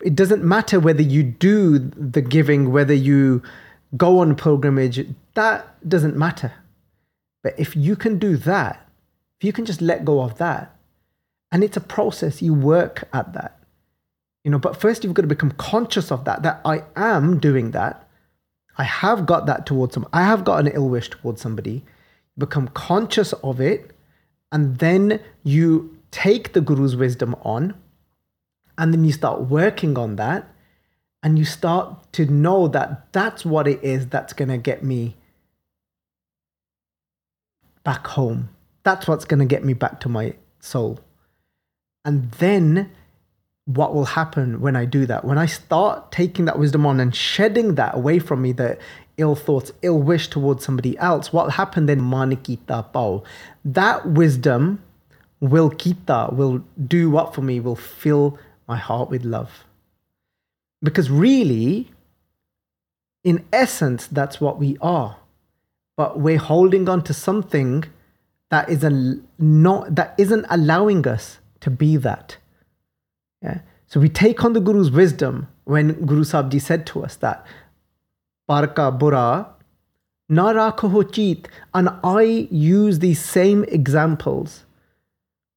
[0.02, 3.42] it doesn't matter whether you do the giving, whether you
[3.96, 6.52] go on pilgrimage, that doesn't matter.
[7.42, 8.88] But if you can do that,
[9.38, 10.76] if you can just let go of that,
[11.52, 13.58] and it's a process, you work at that.
[14.44, 17.72] You know, but first you've got to become conscious of that, that I am doing
[17.72, 18.06] that.
[18.78, 21.84] I have got that towards some I have got an ill wish towards somebody.
[22.38, 23.90] Become conscious of it,
[24.52, 27.74] and then you take the guru's wisdom on
[28.76, 30.48] and then you start working on that
[31.22, 35.16] and you start to know that that's what it is that's going to get me
[37.84, 38.48] back home.
[38.82, 40.98] That's what's going to get me back to my soul.
[42.04, 42.90] And then
[43.66, 45.24] what will happen when i do that?
[45.24, 48.78] When i start taking that wisdom on and shedding that away from me the
[49.16, 53.22] ill thoughts ill wish towards somebody else what will happen then manikita pao.
[53.64, 54.82] That wisdom
[55.40, 59.64] will kita will do what for me will fill my heart with love
[60.82, 61.90] because really,
[63.22, 65.18] in essence, that's what we are.
[65.96, 67.84] But we're holding on to something
[68.50, 72.38] that is a, not that isn't allowing us to be that.
[73.42, 73.60] Yeah.
[73.86, 77.44] So we take on the Guru's wisdom when Guru Sabji said to us that
[78.48, 79.48] Parka Bura
[80.30, 81.48] Narakho Cheet.
[81.74, 84.64] And I use these same examples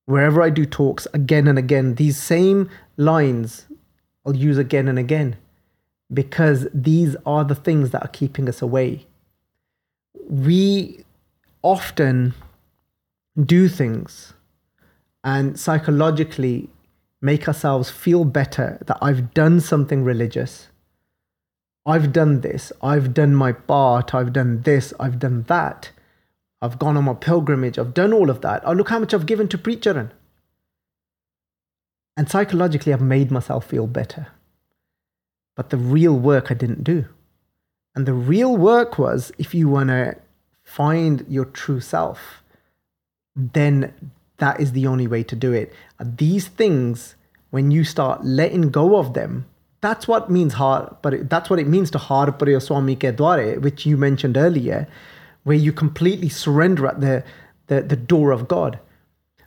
[0.05, 3.65] wherever I do talks again and again, these same lines
[4.25, 5.37] I'll use again and again
[6.13, 9.05] because these are the things that are keeping us away.
[10.29, 11.03] We
[11.61, 12.33] often
[13.41, 14.33] do things
[15.23, 16.69] and psychologically
[17.21, 20.67] make ourselves feel better that I've done something religious.
[21.85, 22.71] I've done this.
[22.81, 24.13] I've done my part.
[24.13, 24.93] I've done this.
[24.99, 25.91] I've done that.
[26.63, 27.77] I've gone on my pilgrimage.
[27.77, 28.63] I've done all of that.
[28.65, 30.09] Oh, look how much I've given to preacher.
[32.15, 34.27] And psychologically, I've made myself feel better.
[35.57, 37.05] But the real work I didn't do.
[37.95, 40.15] And the real work was if you want to
[40.63, 42.41] find your true self,
[43.35, 43.93] then
[44.37, 45.73] that is the only way to do it.
[46.01, 47.15] These things,
[47.49, 49.47] when you start letting go of them,
[49.81, 53.85] that's what means hard, but that's what it means to har Swami ke dware, which
[53.85, 54.87] you mentioned earlier,
[55.43, 57.23] where you completely surrender at the,
[57.67, 58.79] the, the door of God.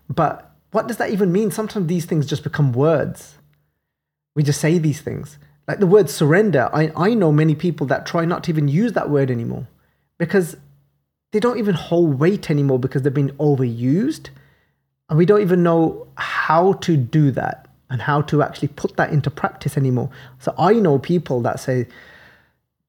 [0.08, 1.50] But what does that even mean?
[1.50, 3.36] Sometimes these things just become words.
[4.34, 5.38] We just say these things.
[5.66, 8.92] Like the word surrender, I, I know many people that try not to even use
[8.92, 9.66] that word anymore
[10.18, 10.56] because
[11.32, 14.28] they don't even hold weight anymore because they've been overused.
[15.08, 19.10] And we don't even know how to do that and how to actually put that
[19.10, 20.10] into practice anymore.
[20.38, 21.86] So I know people that say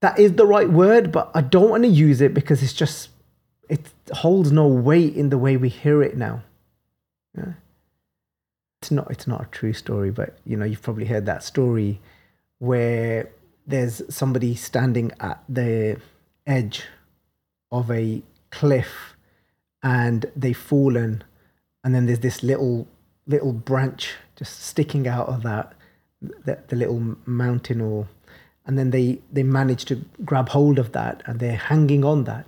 [0.01, 3.09] that is the right word, but I don't want to use it because it's just,
[3.69, 6.43] it holds no weight in the way we hear it now.
[7.35, 7.53] Yeah
[8.81, 11.99] it's not it's not a true story, but you know you've probably heard that story
[12.59, 13.29] where
[13.65, 15.99] there's somebody standing at the
[16.45, 16.85] edge
[17.71, 19.15] of a cliff
[19.83, 21.23] and they've fallen
[21.83, 22.87] and then there's this little
[23.25, 25.73] little branch just sticking out of that
[26.21, 28.07] the, the little mountain or
[28.67, 32.45] and then they they manage to grab hold of that and they're hanging on that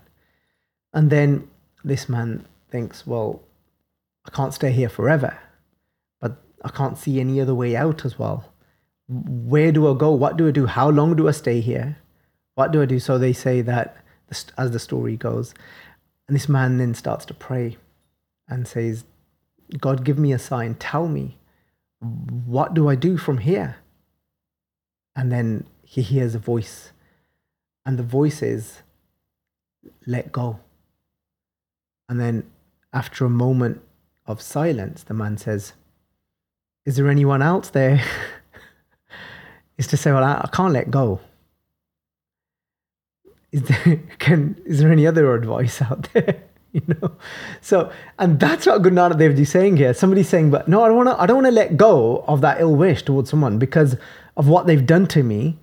[0.93, 1.47] and then
[1.83, 3.41] this man thinks well
[4.25, 5.37] i can't stay here forever
[6.21, 8.51] but I can't see any other way out as well.
[9.07, 10.11] Where do I go?
[10.11, 10.65] What do I do?
[10.65, 11.97] How long do I stay here?
[12.55, 12.99] What do I do?
[12.99, 13.97] So they say that
[14.57, 15.53] as the story goes.
[16.27, 17.77] And this man then starts to pray
[18.47, 19.05] and says,
[19.79, 20.75] God, give me a sign.
[20.75, 21.37] Tell me,
[21.99, 23.77] what do I do from here?
[25.15, 26.91] And then he hears a voice.
[27.83, 28.83] And the voice is,
[30.05, 30.59] let go.
[32.07, 32.43] And then
[32.93, 33.81] after a moment
[34.27, 35.73] of silence, the man says,
[36.85, 38.03] is there anyone else there?
[39.79, 41.21] is to say, well, I, I, can't let go.
[43.51, 46.43] Is there, can, is there any other advice out there?
[46.71, 47.15] you know,
[47.61, 49.95] so and that's what Guru Nanak Dev is saying here.
[49.95, 51.19] Somebody's saying, but no, I don't want to.
[51.19, 53.97] I don't want to let go of that ill wish towards someone because
[54.37, 55.57] of what they've done to me,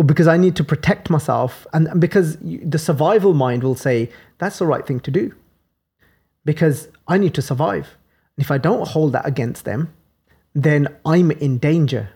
[0.00, 4.08] or because I need to protect myself, and, because the survival mind will say
[4.38, 5.34] that's the right thing to do,
[6.42, 7.98] because I need to survive.
[8.34, 9.92] And if I don't hold that against them,
[10.54, 12.08] then I'm in danger.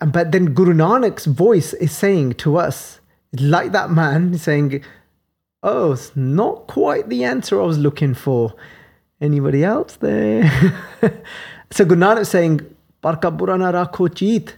[0.00, 3.00] But then Guru Nanak's voice is saying to us,
[3.32, 4.84] like that man saying,
[5.62, 8.52] Oh, it's not quite the answer I was looking for.
[9.18, 10.44] Anybody else there?
[11.70, 12.60] so Guru Nanak saying,
[13.00, 14.56] Parka burana rakho cheet.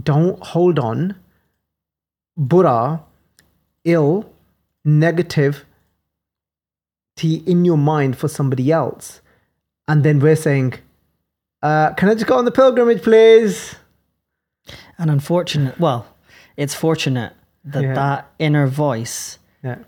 [0.00, 1.16] Don't hold on.
[2.38, 3.02] Bura,
[3.84, 4.30] ill,
[4.84, 5.64] negative
[7.22, 9.20] in your mind for somebody else.
[9.86, 10.74] And then we're saying,
[11.62, 13.76] uh, can I just go on the pilgrimage, please?
[14.98, 16.06] And unfortunate, well,
[16.56, 17.32] it's fortunate
[17.64, 17.94] that yeah.
[17.94, 19.78] that inner voice yeah.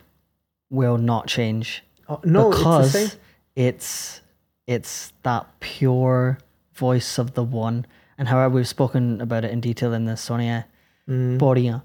[0.70, 1.82] will not change.
[2.08, 3.16] Oh, no, because it's,
[3.56, 4.20] it's
[4.66, 6.38] it's that pure
[6.74, 7.86] voice of the one.
[8.18, 10.66] And however we've spoken about it in detail in the Sonia
[11.08, 11.38] mm.
[11.38, 11.82] Boria,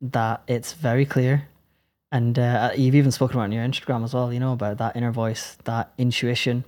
[0.00, 1.48] that it's very clear.
[2.12, 4.78] And uh, you've even spoken about it on your Instagram as well, you know, about
[4.78, 6.64] that inner voice, that intuition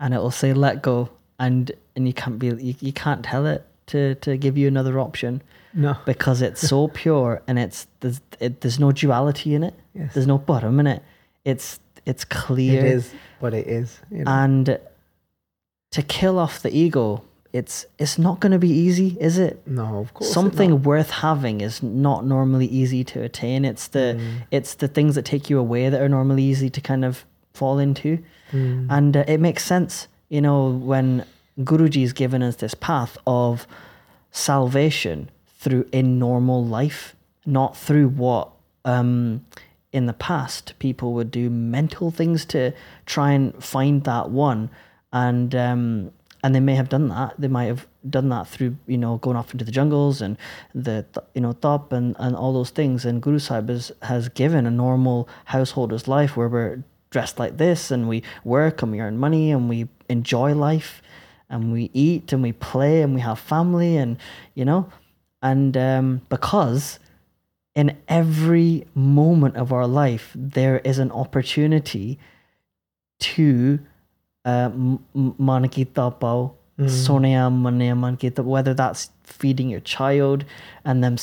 [0.00, 3.46] and it will say let go, and and you can't be you, you can't tell
[3.46, 5.42] it to to give you another option
[5.74, 5.96] No.
[6.04, 9.74] because it's so pure and it's there's it, there's no duality in it.
[9.94, 10.14] Yes.
[10.14, 11.02] There's no bottom in it.
[11.44, 13.98] It's it's clear It is what it is.
[14.10, 14.30] You know?
[14.30, 14.78] and
[15.92, 17.22] to kill off the ego.
[17.52, 19.62] It's it's not going to be easy, is it?
[19.66, 20.32] no, of course.
[20.32, 24.42] something worth having is not normally easy to attain it's the Mm.
[24.50, 27.78] it's the things that take you away that are normally easy to kind of fall
[27.78, 28.18] into
[28.52, 28.86] Mm.
[28.90, 31.24] and uh, it makes sense you know when
[31.60, 33.66] guruji's given us this path of
[34.30, 38.50] salvation through in normal life not through what
[38.84, 39.44] um
[39.92, 42.72] in the past people would do mental things to
[43.06, 44.68] try and find that one
[45.12, 46.10] and um
[46.42, 47.34] and they may have done that.
[47.38, 50.36] They might have done that through you know going off into the jungles and
[50.74, 53.04] the you know top and and all those things.
[53.04, 57.90] And guru sahib has, has given a normal householder's life where we're dressed like this
[57.90, 61.02] and we work and we earn money and we enjoy life
[61.48, 64.18] and we eat and we play and we have family and
[64.54, 64.90] you know
[65.42, 66.98] and um because
[67.74, 72.18] in every moment of our life there is an opportunity
[73.18, 73.78] to
[74.46, 80.44] uh, m- m- man kita pao, sonaya manaya man kita, whether that's feeding your child
[80.84, 81.16] and them,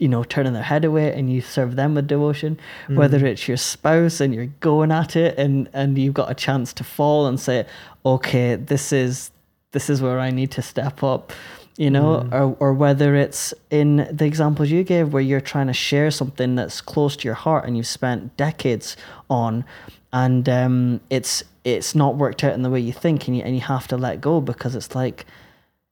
[0.00, 3.56] you know, turning their head away and you serve them with devotion, whether it's your
[3.56, 7.38] spouse and you're going at it and, and you've got a chance to fall and
[7.38, 7.64] say,
[8.04, 9.30] okay, this is,
[9.72, 11.32] this is where I need to step up
[11.78, 15.74] you know, or, or whether it's in the examples you gave where you're trying to
[15.74, 18.96] share something that's close to your heart and you've spent decades
[19.28, 19.62] on,
[20.10, 23.54] and um, it's it's not worked out in the way you think, and you and
[23.56, 25.26] you have to let go because it's like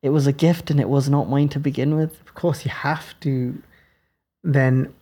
[0.02, 2.20] it was a gift and it was not mine to begin with.
[2.20, 3.60] of course you have to
[4.44, 4.92] then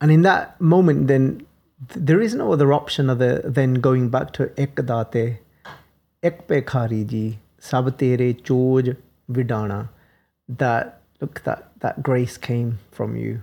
[0.00, 1.44] and in that moment then
[1.90, 5.36] th- there is no other option other than going back to ek date.
[6.22, 8.96] Ek pe khari ji sab tere choj
[9.30, 9.90] vidana.
[10.48, 13.42] That look that that grace came from you.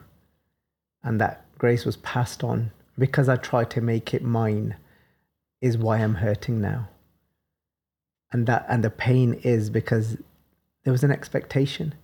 [1.03, 4.75] And that grace was passed on because i tried to make it mine
[5.61, 6.89] is why i'm hurting now.
[8.31, 10.17] And that and the pain is because
[10.83, 11.95] there was an expectation.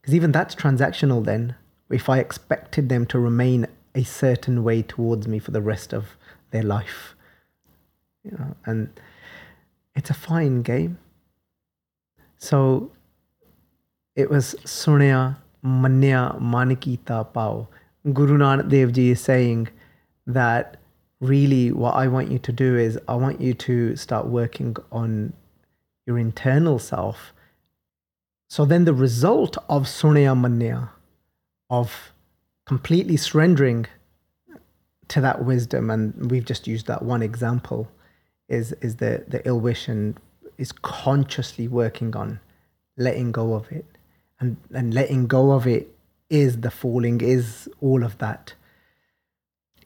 [0.00, 1.54] Because even that's transactional then
[1.90, 6.16] if i expected them to remain a certain way towards me for the rest of
[6.50, 7.14] their life.
[8.24, 8.88] You know and
[9.94, 10.98] it's a fine game.
[12.38, 12.90] So
[14.16, 17.68] it was sunya manya manikita pao.
[18.12, 19.68] Guru nanak dev ji is saying
[20.26, 20.76] that
[21.24, 25.32] really what i want you to do is i want you to start working on
[26.06, 27.32] your internal self.
[28.48, 30.90] So then the result of sunya manya
[31.70, 32.12] of
[32.66, 33.86] completely surrendering
[35.08, 37.88] to that wisdom and we've just used that one example
[38.48, 40.18] is is the the ill wish and
[40.58, 42.40] is consciously working on
[42.96, 43.86] letting go of it.
[44.40, 45.88] And and letting go of it
[46.30, 48.54] is the falling is all of that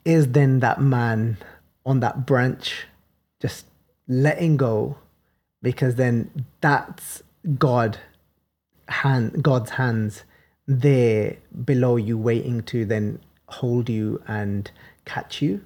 [0.05, 1.37] is then that man
[1.85, 2.87] on that branch
[3.41, 3.67] just
[4.07, 4.97] letting go
[5.63, 6.31] because then
[6.61, 7.23] that's
[7.59, 7.99] god
[8.89, 10.25] hand god's hands
[10.67, 14.71] there below you waiting to then hold you and
[15.05, 15.65] catch you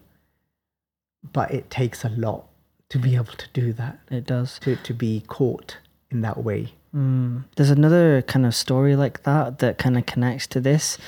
[1.33, 2.47] but it takes a lot
[2.89, 4.59] to be able to do that It does.
[4.61, 5.79] to, to be caught
[6.11, 7.45] in that way Mm.
[7.57, 10.99] There's another kind of story like that that kind of connects to this.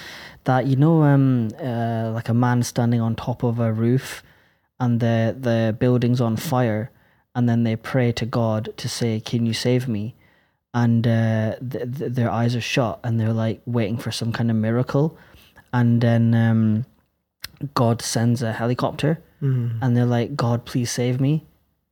[0.44, 4.22] That you know, um, uh, like a man standing on top of a roof,
[4.78, 6.90] and the the building's on fire,
[7.34, 10.14] and then they pray to God to say, "Can you save me?"
[10.74, 14.50] And uh, th- th- their eyes are shut, and they're like waiting for some kind
[14.50, 15.16] of miracle,
[15.72, 16.84] and then um,
[17.74, 19.78] God sends a helicopter, Mm.
[19.82, 21.44] and they're like, "God, please save me."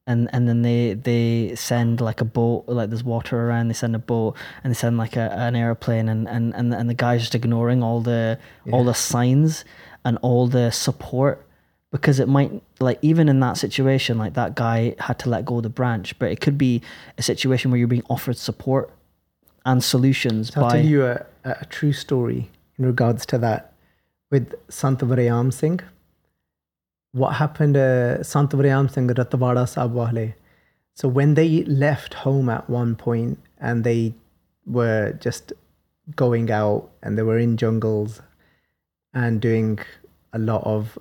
[0.06, 3.94] And and then they they send like a boat like there's water around they send
[3.94, 7.20] a boat and they send like a, an airplane and and and, and the guy's
[7.20, 8.38] just ignoring all the
[8.72, 9.64] all the signs
[10.04, 11.46] and all the support
[11.92, 15.58] because it might like even in that situation like that guy had to let go
[15.58, 16.82] of the branch but it could be
[17.16, 18.90] a situation where you're being offered support
[19.64, 23.72] and solutions So I'll tell you a, a true story in regards to that
[24.30, 24.98] with Sant
[25.52, 25.80] Singh.
[27.12, 30.34] What happened to Sant Varyam Singh Wale?
[30.94, 34.14] So when they left home at one point and they
[34.66, 35.52] were just
[36.16, 38.20] going out and they were in jungles
[39.14, 39.78] and doing
[40.32, 40.98] a lot of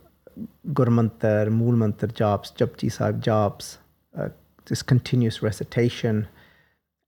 [0.68, 3.78] Gurmantar, Moolmantar jobs, Japji Sahib jobs,
[4.18, 4.30] uh,
[4.66, 6.28] just continuous recitation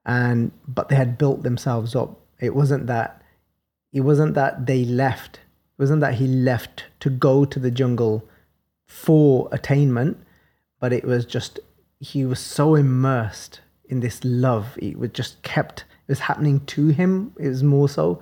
[0.05, 3.21] and but they had built themselves up it wasn't that
[3.91, 8.27] it wasn't that they left it wasn't that he left to go to the jungle
[8.87, 10.17] for attainment
[10.79, 11.59] but it was just
[12.03, 14.77] he was so immersed in this love.
[14.81, 17.33] It was just kept, it was happening to him.
[17.39, 18.21] It was more so.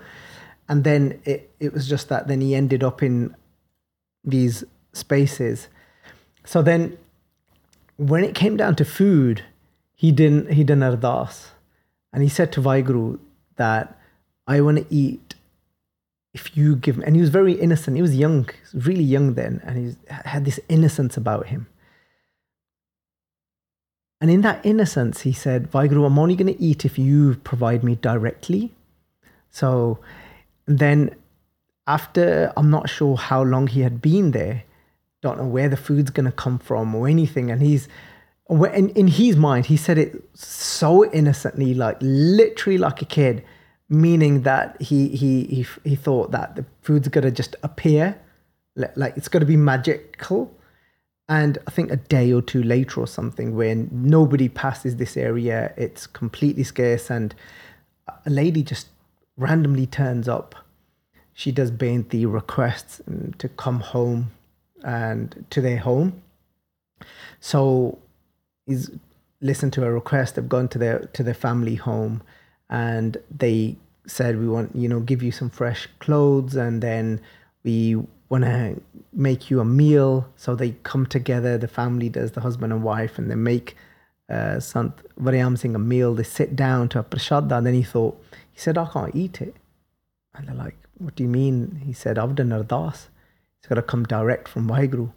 [0.70, 3.36] And then it, it was just that then he ended up in
[4.24, 5.70] these spaces.
[6.45, 6.97] So then
[7.97, 9.43] when it came down to food,
[9.95, 11.47] he didn't, he didn't ardas.
[12.14, 13.20] And he said to Vaheguru
[13.55, 13.99] that
[14.45, 15.30] I want to eat
[16.34, 17.95] if you give me, and he was very innocent.
[17.97, 21.67] He was young, really young then, and he had this innocence about him.
[24.21, 27.84] And in that innocence, he said, Vaheguru, I'm only going to eat if you provide
[27.84, 28.71] me directly.
[29.49, 29.99] So
[30.67, 31.15] then,
[31.88, 34.63] after I'm not sure how long he had been there,
[35.21, 37.49] don't know where the food's going to come from or anything.
[37.49, 37.88] And he's,
[38.49, 43.43] in, in his mind, he said it so innocently, like literally like a kid,
[43.91, 48.19] meaning that he, he, he, he thought that the food's going to just appear,
[48.75, 50.51] like it's going to be magical
[51.31, 55.73] and I think a day or two later or something, when nobody passes this area,
[55.77, 57.33] it's completely scarce, and
[58.25, 58.89] a lady just
[59.37, 60.55] randomly turns up.
[61.33, 61.71] She does
[62.09, 64.31] the requests mm, to come home
[64.83, 66.21] and to their home.
[67.39, 67.99] So
[68.65, 68.91] he's
[69.39, 70.35] listened to a request.
[70.35, 72.23] They've gone to their to their family home,
[72.72, 73.76] and they
[74.07, 77.22] said, "We want you know give you some fresh clothes, and then
[77.63, 77.97] we
[78.32, 78.82] want to
[79.13, 80.26] make you a meal.
[80.38, 83.76] So they come together, the family does, the husband and wife, and they make
[84.30, 86.15] uh, Sant Varyam Singh a meal.
[86.15, 87.57] They sit down to a prashadda.
[87.57, 89.55] And then he thought, he said, I can't eat it.
[90.34, 91.82] And they're like, what do you mean?
[91.86, 93.07] He said, I've done ardas.
[93.59, 95.11] It's got to come direct from Vaheguru.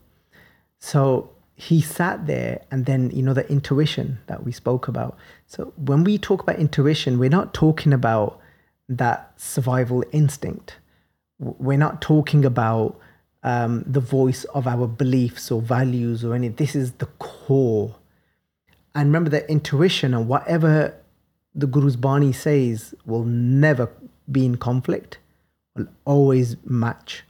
[0.80, 5.16] So he sat there and then, you know, the intuition that we spoke about.
[5.46, 8.40] So when we talk about intuition, we're not talking about
[8.88, 10.76] that survival instinct.
[11.38, 12.98] We're not talking about
[13.42, 16.48] um, the voice of our beliefs or values or any.
[16.48, 17.94] This is the core.
[18.94, 20.94] And remember that intuition and whatever
[21.54, 23.88] the Guru's Bani says will never
[24.30, 25.18] be in conflict,
[25.76, 27.22] will always match.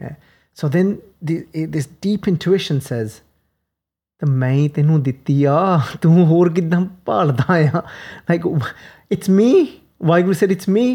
[0.00, 0.16] Yeah.
[0.52, 3.20] So then the, this deep intuition says,
[4.23, 7.81] the ਮੈਂ ਤੈਨੂੰ ਦਿੱਤੀ ਆ ਤੂੰ ਹੋਰ ਕਿਦਾਂ ਭਾਲਦਾ ਆ
[8.31, 8.45] like
[9.15, 9.49] it's me
[10.09, 10.85] Vaheguru said it's me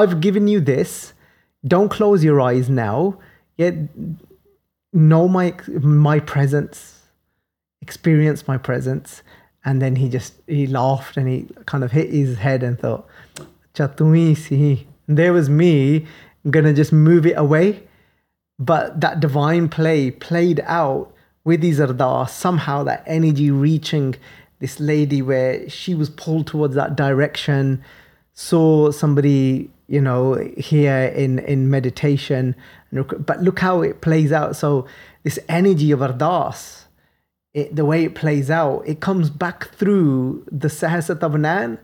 [0.00, 0.96] I've given you this
[1.74, 2.98] don't close your eyes now
[3.56, 3.70] yeah,
[4.92, 7.02] know my my presence,
[7.82, 9.22] experience my presence.
[9.64, 13.06] And then he just he laughed and he kind of hit his head and thought,
[13.74, 14.86] Chatumi si.
[15.06, 16.06] There was me
[16.50, 17.82] gonna just move it away.
[18.58, 21.12] But that divine play played out
[21.49, 24.15] with these ardas, somehow that energy reaching
[24.59, 27.83] this lady where she was pulled towards that direction,
[28.33, 32.55] saw somebody you know, here in, in meditation.
[32.91, 34.55] But look how it plays out.
[34.55, 34.85] So
[35.23, 36.83] this energy of Ardas,
[37.55, 41.79] it, the way it plays out, it comes back through the Sahasratabanan,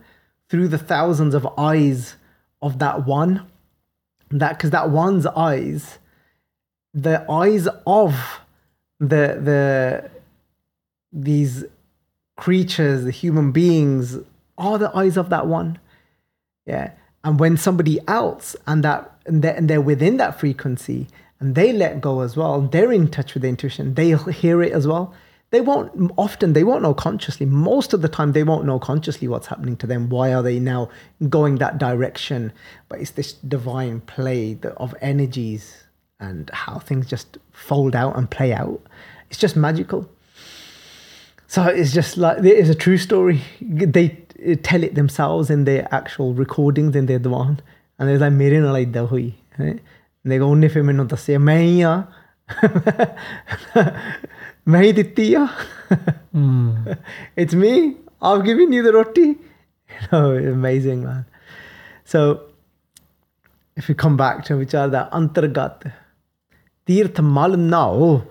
[0.48, 2.14] through the thousands of eyes
[2.62, 3.44] of that one.
[4.30, 5.98] That because that one's eyes,
[6.94, 8.40] the eyes of
[8.98, 10.10] the the
[11.12, 11.64] these
[12.36, 14.18] creatures, the human beings,
[14.58, 15.78] are the eyes of that one.
[16.66, 16.92] Yeah.
[17.24, 21.08] And when somebody else and that and they're, and they're within that frequency
[21.40, 24.72] and they let go as well, they're in touch with the intuition, they'll hear it
[24.72, 25.14] as well.
[25.50, 27.46] They won't often they won't know consciously.
[27.46, 30.08] Most of the time they won't know consciously what's happening to them.
[30.08, 30.90] Why are they now
[31.28, 32.52] going that direction?
[32.88, 35.85] But it's this divine play of energies
[36.20, 38.80] and how things just fold out and play out.
[39.30, 40.08] It's just magical.
[41.48, 43.42] So it's just like it is a true story.
[43.60, 44.08] They
[44.62, 47.60] tell it themselves in their actual recordings in their divan,
[47.98, 49.80] and they're like, "Mere naal idda hui." And
[50.24, 52.04] they go, "Unne fe mainu dassya, main hi
[53.74, 53.92] a,
[54.66, 55.48] main hi.
[57.36, 57.96] It's me.
[58.20, 59.36] I've given you the roti."
[59.88, 61.24] You know, amazing man.
[62.04, 62.42] So
[63.76, 65.92] if we come back to which are the antargat,
[66.86, 68.22] tirth mal nao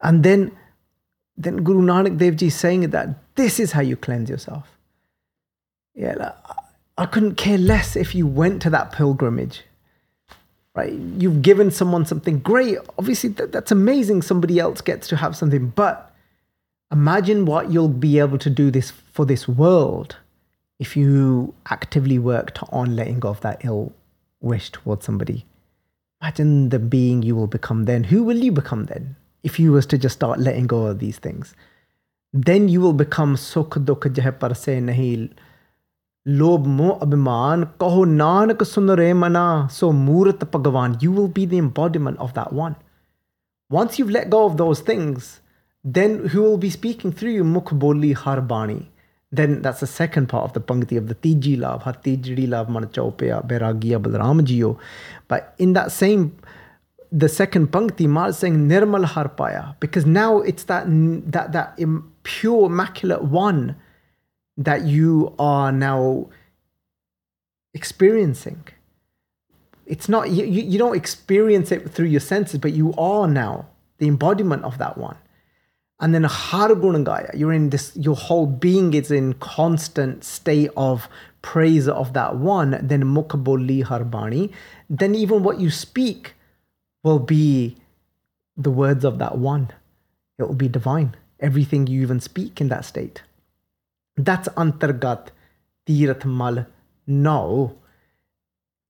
[0.00, 0.50] and then
[1.36, 4.74] then Guru Nanak Dev Ji saying that this is how you cleanse yourself
[5.94, 6.34] yeah, like,
[6.98, 9.62] I couldn't care less if you went to that pilgrimage.
[10.74, 10.92] Right?
[10.92, 12.78] You've given someone something great.
[12.98, 14.22] Obviously, that, that's amazing.
[14.22, 15.68] Somebody else gets to have something.
[15.68, 16.12] But
[16.90, 20.16] imagine what you'll be able to do this for this world
[20.80, 23.92] if you actively worked on letting go of that ill
[24.40, 25.46] wish towards somebody.
[26.24, 28.04] Imagine the being you will become then.
[28.04, 29.16] Who will you become then?
[29.42, 31.54] If you was to just start letting go of these things,
[32.32, 35.30] then you will become sukh dukh jeh par se nahi.
[36.24, 41.02] Lob mo abhiman kaho nanak mana so murat bhagavan.
[41.02, 42.76] You will be the embodiment of that one.
[43.68, 45.42] Once you've let go of those things,
[45.84, 47.44] then who will be speaking through you?
[47.44, 48.86] Mukh boli harbani.
[49.34, 53.46] Then that's the second part of the Pangti of the Tiji Lav, Hatijri Lav Manachopya
[53.46, 54.78] Beragia Balramjiyo.
[55.28, 56.36] But in that same
[57.14, 60.84] the second Pangti, Mar saying Nirmal Harpaya, because now it's that
[61.32, 61.78] that that
[62.24, 63.76] pure, immaculate one
[64.56, 66.28] that you are now
[67.72, 68.64] experiencing.
[69.86, 73.66] It's not you, you don't experience it through your senses, but you are now
[73.98, 75.16] the embodiment of that one.
[76.00, 76.70] And then har
[77.34, 81.08] you're in this your whole being is in constant state of
[81.42, 84.50] praise of that one, then mukaboli harbani,
[84.90, 86.34] then even what you speak
[87.04, 87.76] will be
[88.56, 89.70] the words of that one.
[90.38, 91.14] It will be divine.
[91.38, 93.22] Everything you even speak in that state.
[94.16, 95.28] That's antargat
[95.86, 96.66] tirat mal.
[97.06, 97.76] No,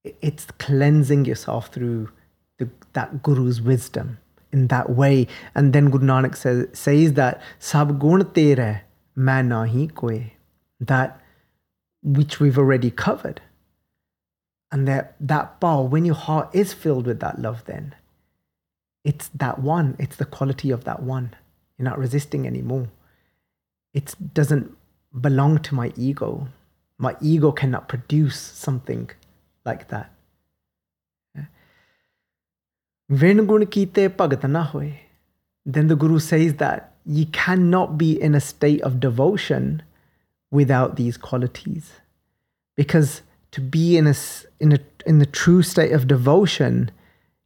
[0.04, 2.10] it's cleansing yourself through
[2.58, 4.18] the, that guru's wisdom
[4.54, 5.26] in that way.
[5.54, 8.84] And then Guru Nanak says, says that sab gun tere
[9.16, 10.32] main nahi koi.
[10.80, 11.20] That
[12.02, 13.42] which we've already covered.
[14.70, 17.94] And that that power, when your heart is filled with that love, then
[19.04, 21.34] it's that one, it's the quality of that one.
[21.76, 22.88] You're not resisting anymore.
[23.92, 24.76] It doesn't
[25.20, 26.48] belong to my ego.
[26.98, 29.10] My ego cannot produce something
[29.64, 30.13] like that.
[33.08, 33.36] Then
[35.88, 39.82] the Guru says that you cannot be in a state of devotion
[40.50, 41.92] without these qualities.
[42.76, 44.14] Because to be in a,
[44.58, 46.90] in a in the true state of devotion,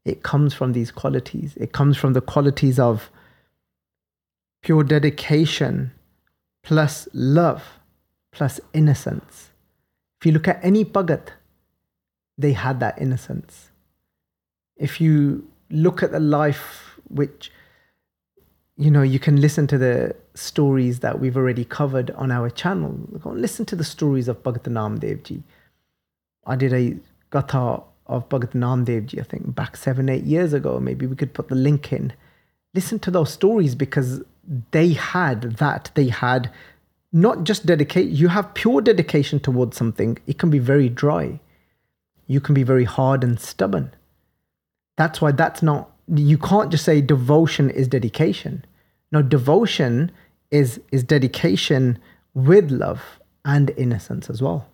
[0.05, 1.57] it comes from these qualities.
[1.57, 3.11] It comes from the qualities of
[4.63, 5.93] pure dedication
[6.63, 7.81] plus love
[8.33, 9.51] plus innocence.
[10.21, 11.29] If you look at any Bhagat,
[12.37, 13.68] they had that innocence.
[14.79, 17.51] If you look at the life which
[18.79, 22.97] you know, you can listen to the stories that we've already covered on our channel.
[23.25, 25.43] Listen to the stories of Bhagat Namdev Ji.
[26.47, 26.97] I did a
[27.33, 30.79] katha of Bhagat Namdev Ji, I think, back seven, eight years ago.
[30.79, 32.13] Maybe we could put the link in.
[32.73, 34.23] Listen to those stories because
[34.71, 35.91] they had that.
[35.97, 36.53] They had
[37.13, 40.19] not just dedicate, you have pure dedication towards something.
[40.29, 41.41] It can be very dry.
[42.29, 43.91] You can be very hard and stubborn.
[44.99, 48.65] That's why that's not, you can't just say devotion is dedication.
[49.13, 50.11] No, devotion
[50.51, 52.01] is, is dedication
[52.35, 54.69] with love and innocence as well.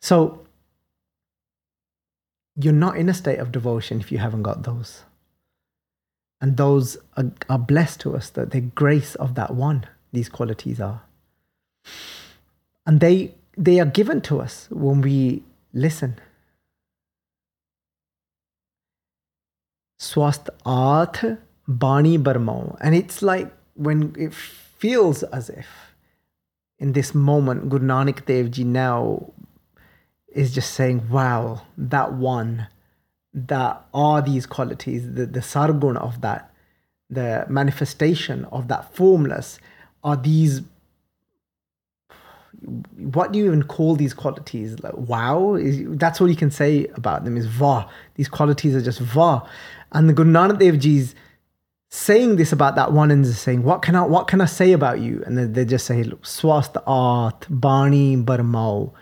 [0.00, 0.46] So
[2.54, 5.02] you're not in a state of devotion if you haven't got those.
[6.40, 10.80] And those are, are blessed to us, that the grace of that one, these qualities
[10.80, 11.02] are.
[12.86, 15.42] And they they are given to us when we
[15.72, 16.18] listen.
[20.02, 20.48] Swast
[21.68, 22.76] Bani Barmao.
[22.80, 25.66] And it's like when it feels as if
[26.78, 29.32] in this moment, Guru Nanak Dev Ji now
[30.26, 32.66] is just saying, wow, that one,
[33.32, 36.52] that are these qualities, the, the sargun of that,
[37.08, 39.60] the manifestation of that formless,
[40.02, 40.62] are these
[42.96, 44.80] what do you even call these qualities?
[44.80, 47.88] Like wow, is, that's all you can say about them is va.
[48.14, 49.42] These qualities are just va,
[49.92, 51.14] and the Guru Nanak Dev Ji's
[51.94, 55.00] saying this about that one and saying, what can I what can I say about
[55.00, 55.22] you?
[55.26, 58.92] And they, they just say, swast art, bani barmao.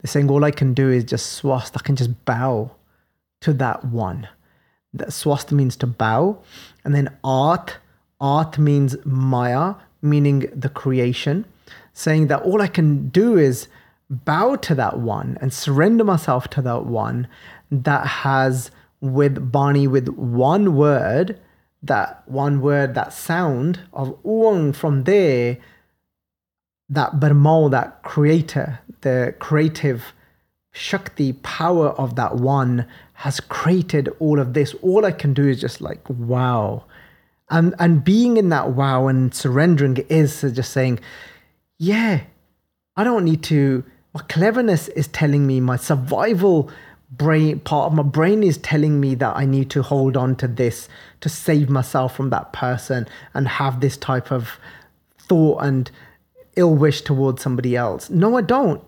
[0.00, 1.76] They're saying all I can do is just swast.
[1.76, 2.70] I can just bow
[3.42, 4.28] to that one.
[4.94, 6.38] That swast means to bow,
[6.84, 7.76] and then art.
[8.20, 11.44] Art means maya, meaning the creation.
[11.98, 13.66] Saying that all I can do is
[14.08, 17.26] bow to that one and surrender myself to that one
[17.72, 18.70] that has
[19.00, 21.40] with bani with one word,
[21.82, 25.58] that one word, that sound of uang from there,
[26.88, 30.12] that Barmal, that creator, the creative
[30.70, 34.72] Shakti power of that one has created all of this.
[34.82, 36.84] All I can do is just like, wow.
[37.50, 41.00] And and being in that wow and surrendering is just saying,
[41.78, 42.22] yeah,
[42.96, 46.70] I don't need to my cleverness is telling me my survival
[47.10, 50.48] brain part of my brain is telling me that I need to hold on to
[50.48, 50.88] this
[51.20, 54.58] to save myself from that person and have this type of
[55.18, 55.90] thought and
[56.56, 58.10] ill wish towards somebody else.
[58.10, 58.82] No, I don't.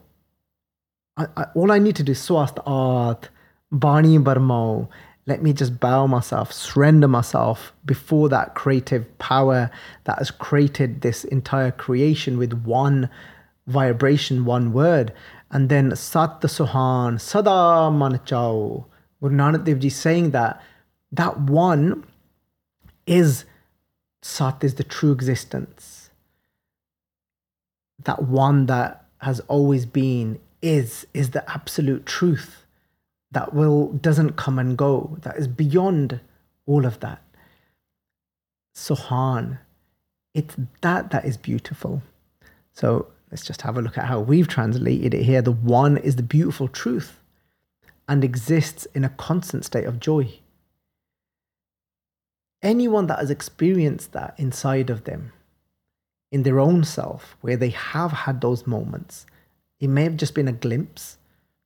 [1.16, 3.28] I, I, all I need to do is swast art,
[3.70, 4.88] bani barmo.
[5.30, 9.70] Let me just bow myself, surrender myself before that creative power
[10.02, 13.08] that has created this entire creation with one
[13.68, 15.12] vibration, one word.
[15.52, 18.86] And then Sat Suhan, Sada Manchao.
[19.20, 20.60] Guru Nanak Dev Ji saying that
[21.12, 22.04] that one
[23.06, 23.44] is
[24.22, 26.10] Sat is the true existence.
[28.02, 32.64] That one that has always been is is the absolute truth
[33.32, 35.16] that will doesn't come and go.
[35.22, 36.20] That is beyond
[36.66, 37.22] all of that.
[38.74, 39.58] Sohan
[40.34, 42.02] it's that that is beautiful.
[42.72, 45.42] So let's just have a look at how we've translated it here.
[45.42, 47.18] The one is the beautiful truth
[48.08, 50.38] and exists in a constant state of joy.
[52.62, 55.32] Anyone that has experienced that inside of them
[56.30, 59.26] in their own self where they have had those moments
[59.80, 61.16] it may have just been a glimpse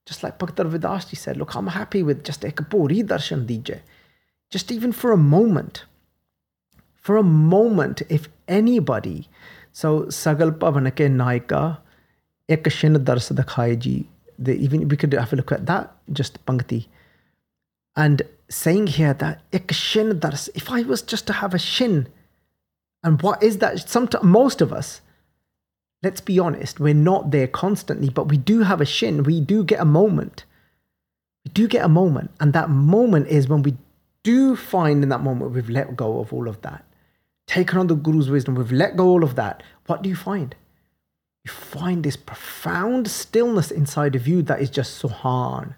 [0.07, 3.81] just like Bhakt Ravidas said, look, I'm happy with just ek puri darshan dije.
[4.51, 5.85] Just even for a moment.
[6.95, 9.29] For a moment, if anybody,
[9.73, 11.79] so Sagal Pavanake Naika,
[12.49, 13.31] ek shin dars
[13.79, 14.09] ji.
[14.47, 16.87] Even we could have a look at that, just Pankti.
[17.97, 22.09] And saying here that ek shin dars, if I was just to have a shin,
[23.03, 23.89] and what is that?
[23.89, 25.01] Sometimes, most of us,
[26.05, 29.25] let's be honest, we're not there constantly, but we do have a shin.
[29.25, 30.45] We do get a moment.
[31.45, 32.31] We do get a moment.
[32.39, 33.77] And that moment is when we
[34.23, 36.85] do find in that moment we've let go of all of that.
[37.47, 39.63] Taken on the Guru's wisdom, we've let go all of that.
[39.87, 40.55] What do you find?
[41.45, 45.75] You find this profound stillness inside of you that is just Sohan.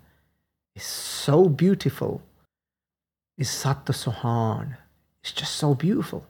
[0.74, 2.22] It's so beautiful.
[3.37, 4.77] It's Satta Sohan.
[5.22, 6.24] It's just so beautiful.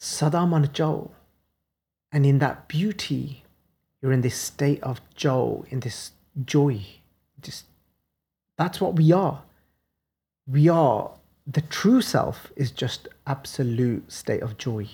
[0.00, 1.10] Sadaman Chau.
[2.12, 3.42] And in that beauty,
[4.00, 6.12] you're in this state of joy, in this
[6.44, 6.82] joy.
[7.40, 7.64] Just
[8.58, 9.42] that's what we are.
[10.46, 11.12] We are
[11.46, 14.88] the true self is just absolute state of joy.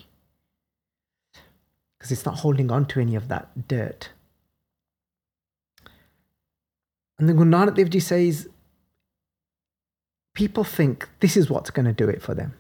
[1.98, 4.10] Because it's not holding on to any of that dirt.
[7.18, 8.48] And then Guru Nanak says,
[10.34, 12.54] people think this is what's going to do it for them.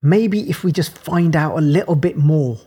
[0.00, 2.58] Maybe if we just find out a little bit more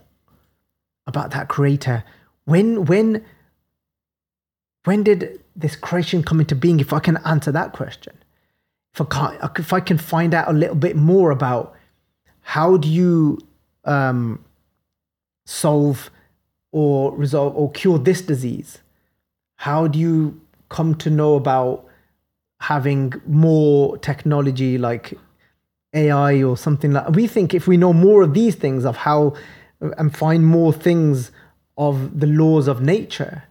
[1.08, 2.03] about that creator.
[2.45, 3.24] When when
[4.86, 6.80] when did this creation come into being?
[6.80, 8.16] If I can answer that question,
[8.93, 11.76] if I can, if I can find out a little bit more about
[12.41, 13.39] how do you
[13.84, 14.43] um,
[15.45, 16.10] solve
[16.72, 18.80] or resolve or cure this disease,
[19.58, 20.39] how do you
[20.70, 21.86] come to know about
[22.60, 25.14] having more technology like
[25.93, 29.34] AI or something like we think if we know more of these things of how
[29.97, 31.31] and find more things
[31.77, 33.43] of the laws of nature.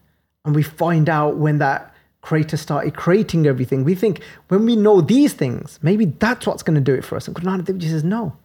[0.45, 3.85] And we find out when that creator started creating everything.
[3.85, 7.16] We think when we know these things, maybe that's what's going to do it for
[7.16, 7.28] us.
[7.28, 8.37] And Nanak says, no.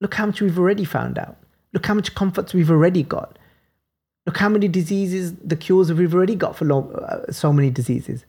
[0.00, 1.36] Look how much we've already found out.
[1.72, 3.38] Look how much comforts we've already got.
[4.26, 8.24] Look how many diseases, the cures we've already got for lo- uh, so many diseases.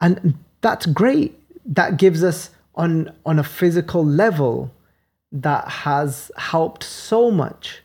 [0.00, 1.38] And that's great.
[1.64, 4.70] That gives us on, on a physical level
[5.32, 7.82] that has helped so much.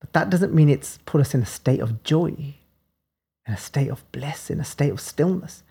[0.00, 2.54] But that doesn't mean it's put us in a state of joy,
[3.46, 5.62] in a state of bliss, in a state of stillness.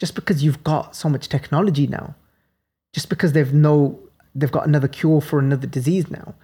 [0.00, 2.14] Just because you've got so much technology now,
[2.92, 4.00] just because they've no
[4.34, 6.34] they've got another cure for another disease now,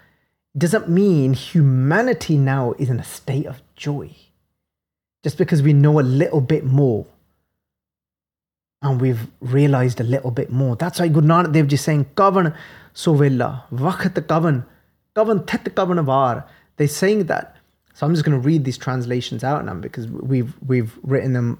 [0.56, 4.10] doesn't mean humanity now is in a state of joy.
[5.24, 7.06] Just because we know a little bit more
[8.82, 10.76] and we've realized a little bit more.
[10.76, 12.54] That's why Guru Nanak Dev Ji saying, Kavan
[12.96, 14.64] Sovella, Vakhat Kavan,
[15.14, 16.44] Kavan Tet Kavan Var.
[16.76, 17.56] They're saying that.
[17.92, 21.58] So I'm just going to read these translations out now because we've we've written them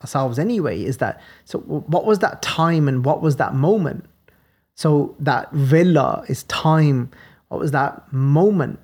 [0.00, 0.82] ourselves anyway.
[0.82, 1.58] Is that so?
[1.58, 4.06] What was that time and what was that moment?
[4.74, 7.10] So that villa is time.
[7.48, 8.80] What was that moment?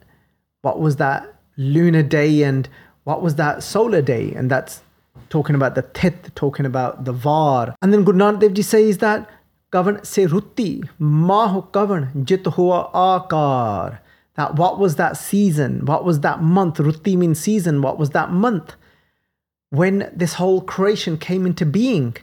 [0.60, 2.68] What was that lunar day and
[3.04, 4.32] what was that solar day?
[4.34, 4.82] And that's
[5.30, 7.74] talking about the tit, talking about the var.
[7.80, 9.30] And then Guru Nanak says that
[9.72, 13.98] kavan se ruti, maho kavan jit hua akar.
[14.34, 15.86] That what was that season?
[15.86, 16.76] What was that month?
[16.76, 17.82] Ruti means season.
[17.82, 18.74] What was that month?
[19.70, 22.16] When this whole creation came into being.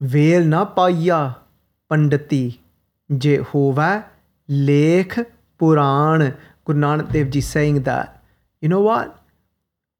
[0.00, 1.36] Vel na paya
[1.90, 2.58] pandati
[3.16, 4.06] Jehovah
[4.48, 5.26] lekh
[5.58, 6.36] Puran.
[6.64, 8.22] Guru Nanak Dev saying that,
[8.60, 9.24] you know what?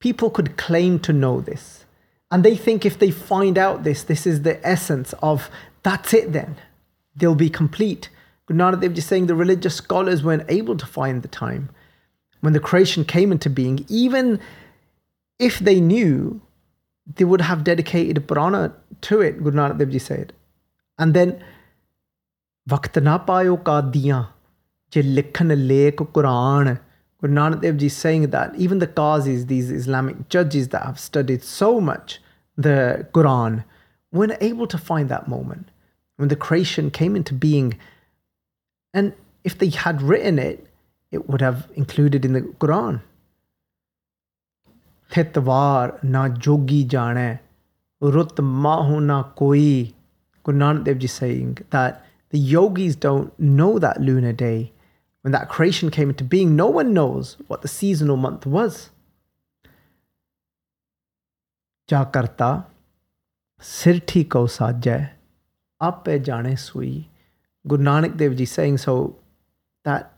[0.04, 1.83] people could claim to know this.
[2.34, 5.48] And they think if they find out this, this is the essence of
[5.84, 6.56] that's it then.
[7.14, 8.08] They'll be complete.
[8.46, 11.70] Guru Nanak Dev just saying the religious scholars weren't able to find the time
[12.40, 13.86] when the creation came into being.
[13.88, 14.40] Even
[15.38, 16.42] if they knew,
[17.06, 20.32] they would have dedicated Purana to it, Guru Dev said.
[20.98, 21.40] And then,
[22.68, 24.26] ka diyan,
[24.90, 26.80] je likhan lek Quran,
[27.20, 30.98] Guru Nanak Dev Ji is saying that even the Qazis, these Islamic judges that have
[30.98, 32.18] studied so much
[32.56, 33.64] the Quran,
[34.12, 35.70] weren't able to find that moment.
[36.16, 37.78] when the creation came into being.
[38.92, 40.66] And if they had written it,
[41.10, 43.02] it would have included in the Quran.
[45.10, 47.38] Thetwar na jogi jane,
[48.00, 49.92] rut mahu na koi.
[50.42, 54.72] Guru Nanak Dev Ji saying that the yogis don't know that lunar day.
[55.22, 58.90] When that creation came into being, no one knows what the seasonal month was.
[64.46, 65.10] Sajay,
[65.82, 67.08] ape jane sui.
[67.66, 69.16] Guru Nanak Dev Ji saying so
[69.84, 70.12] that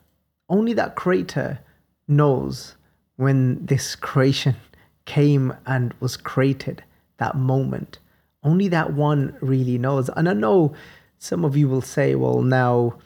[0.49, 1.61] only that creator
[2.09, 2.77] knows
[3.17, 4.57] when this creation
[5.05, 6.83] came and was created,
[7.19, 7.99] that moment.
[8.43, 10.09] Only that one really knows.
[10.17, 10.75] And I know
[11.19, 12.99] some of you will say, well, now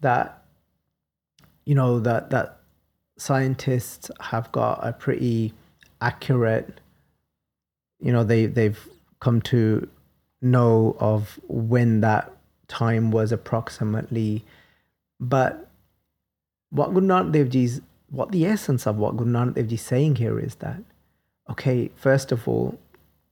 [0.00, 0.42] that,
[1.64, 2.60] you know, that, that
[3.18, 5.52] scientists have got a pretty
[6.00, 6.80] accurate,
[8.00, 8.88] you know, they, they've
[9.20, 9.88] come to
[10.40, 12.30] know of when that
[12.68, 14.44] time was approximately.
[15.18, 15.70] But
[16.70, 17.80] what Guru Nanak Dev Ji's,
[18.10, 20.82] what the essence of what Guru Nanak Dev Ji is saying here is that,
[21.50, 22.78] okay, first of all,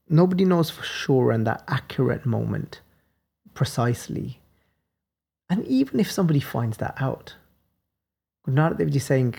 [0.09, 2.81] nobody knows for sure in that accurate moment
[3.55, 4.41] precisely.
[5.51, 7.35] And even if somebody finds that out,
[8.45, 9.35] Guru Nanak Dev Ji is saying,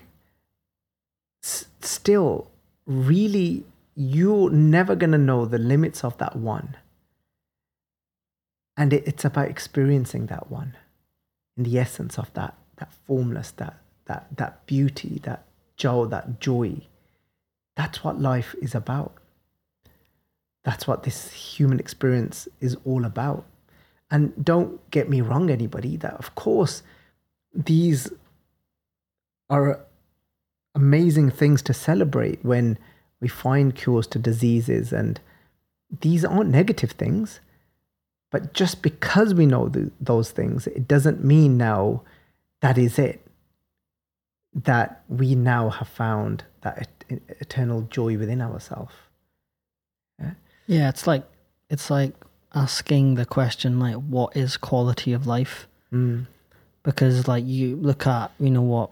[1.41, 2.47] still,
[2.85, 3.63] really,
[3.95, 6.75] you're never going to know the limits of that one.
[8.77, 10.75] And it, it's about experiencing that one
[11.55, 15.45] in the essence of that, that formless, that, that, that beauty, that
[15.77, 16.81] joy, that joy.
[17.77, 19.13] That's what life is about.
[20.63, 23.45] That's what this human experience is all about.
[24.11, 26.83] And don't get me wrong, anybody, that of course
[27.53, 28.09] these
[29.49, 29.79] are
[30.73, 32.77] amazing things to celebrate when
[33.25, 34.93] we find cures to diseases.
[34.93, 35.19] And
[36.01, 37.39] these aren't negative things.
[38.31, 42.03] But just because we know th- those things, it doesn't mean now
[42.61, 43.25] that is it.
[44.53, 48.93] That we now have found that et- eternal joy within ourselves.
[50.67, 51.23] Yeah, it's like
[51.71, 52.13] it's like
[52.53, 55.67] asking the question like what is quality of life?
[55.91, 56.27] Mm.
[56.83, 58.91] Because like you look at, you know what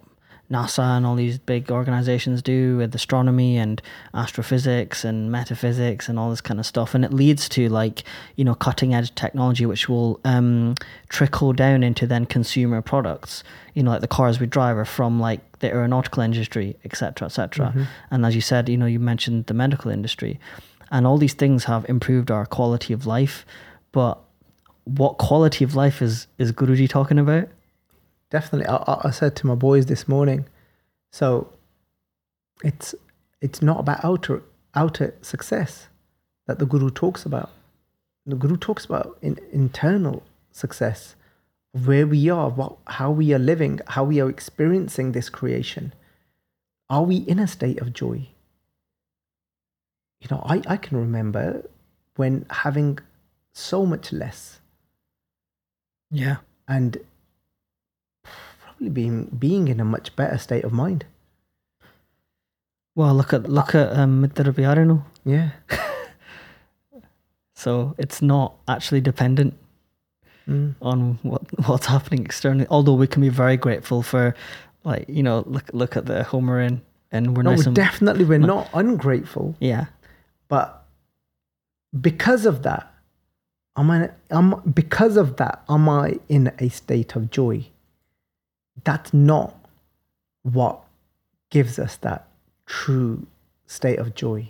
[0.54, 3.82] NASA and all these big organizations do with astronomy and
[4.14, 6.94] astrophysics and metaphysics and all this kind of stuff.
[6.94, 8.04] And it leads to like,
[8.36, 10.76] you know, cutting edge technology, which will um,
[11.10, 13.44] trickle down into then consumer products,
[13.74, 17.88] you know, like the cars we drive are from like the aeronautical industry, etc., etc.
[18.12, 20.40] And as you said, you know, you mentioned the medical industry
[20.94, 23.46] and all these things have improved our quality of life.
[23.92, 24.20] But
[24.86, 27.50] what quality of life is, is Guruji talking about?
[28.34, 28.78] Definitely I,
[29.10, 30.46] I- said to my boys this morning
[31.20, 31.54] so
[32.64, 32.96] it's
[33.42, 34.42] it's not about outer
[34.76, 35.88] outer success
[36.48, 37.52] that the guru talks about.
[38.26, 41.16] The guru talks about in, internal success
[41.86, 45.94] where we are what how we are living how we are experiencing this creation.
[46.90, 48.28] Are we in a state of joy?
[50.22, 51.46] You know i, I can remember
[52.16, 53.00] when having
[53.54, 54.60] so much less.
[56.10, 56.38] Yeah.
[56.68, 56.98] and
[58.84, 61.06] probably being being in a much better state of mind.
[62.96, 65.04] Well, look at look at um, Pyarenu.
[65.26, 65.52] Yeah.
[67.56, 69.54] So it's not actually dependent
[70.46, 70.76] Mm.
[70.82, 72.68] on what what's happening externally.
[72.70, 74.36] Although we can be very grateful for,
[74.84, 76.82] like you know, look look at the home we're in,
[77.14, 79.86] and we're No, nice and definitely we're not ungrateful, yeah,
[80.50, 80.84] but
[81.96, 82.92] because of that,
[83.78, 87.64] am I am because of that, am I in a state of joy?
[88.84, 89.56] That's not
[90.44, 90.82] what
[91.50, 92.28] gives us that
[92.66, 93.26] true
[93.68, 94.50] state of joy.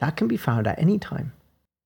[0.00, 1.32] That can be found at any time.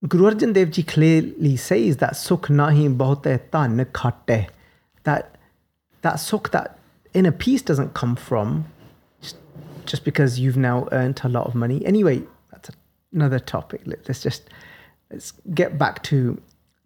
[0.08, 4.48] Guru Arjan Dev Ji clearly says that sukh nahi bahute tan khatte.
[5.04, 5.36] That
[6.02, 6.78] that sukh, that
[7.14, 8.64] inner peace doesn't come from
[9.20, 9.36] just,
[9.86, 11.84] just because you've now earned a lot of money.
[11.86, 12.70] Anyway, that's
[13.12, 13.82] another topic.
[13.86, 14.50] Let- Let's just
[15.10, 16.40] let's get back to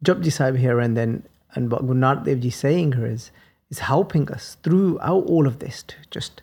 [0.05, 1.22] Japji Sahib here and then
[1.55, 3.31] and what Guru Nanak Dev Ji saying here is
[3.71, 6.43] is helping us throughout all of this to just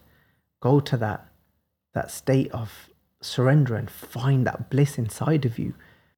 [0.61, 1.28] go to that
[1.93, 2.89] that state of
[3.21, 5.74] surrender and find that bliss inside of you.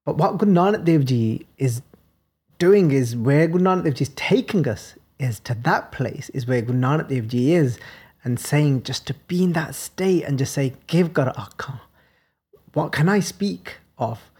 [0.06, 1.82] But what Guru Nanak Dev Ji is
[2.58, 6.47] doing is where Guru Nanak Dev Ji is taking us is to that place is
[6.47, 7.78] where Guru Nanak Dev Ji is
[8.24, 11.82] and saying just to be in that state and just say give Gar Akha.
[12.74, 14.32] What can I speak of?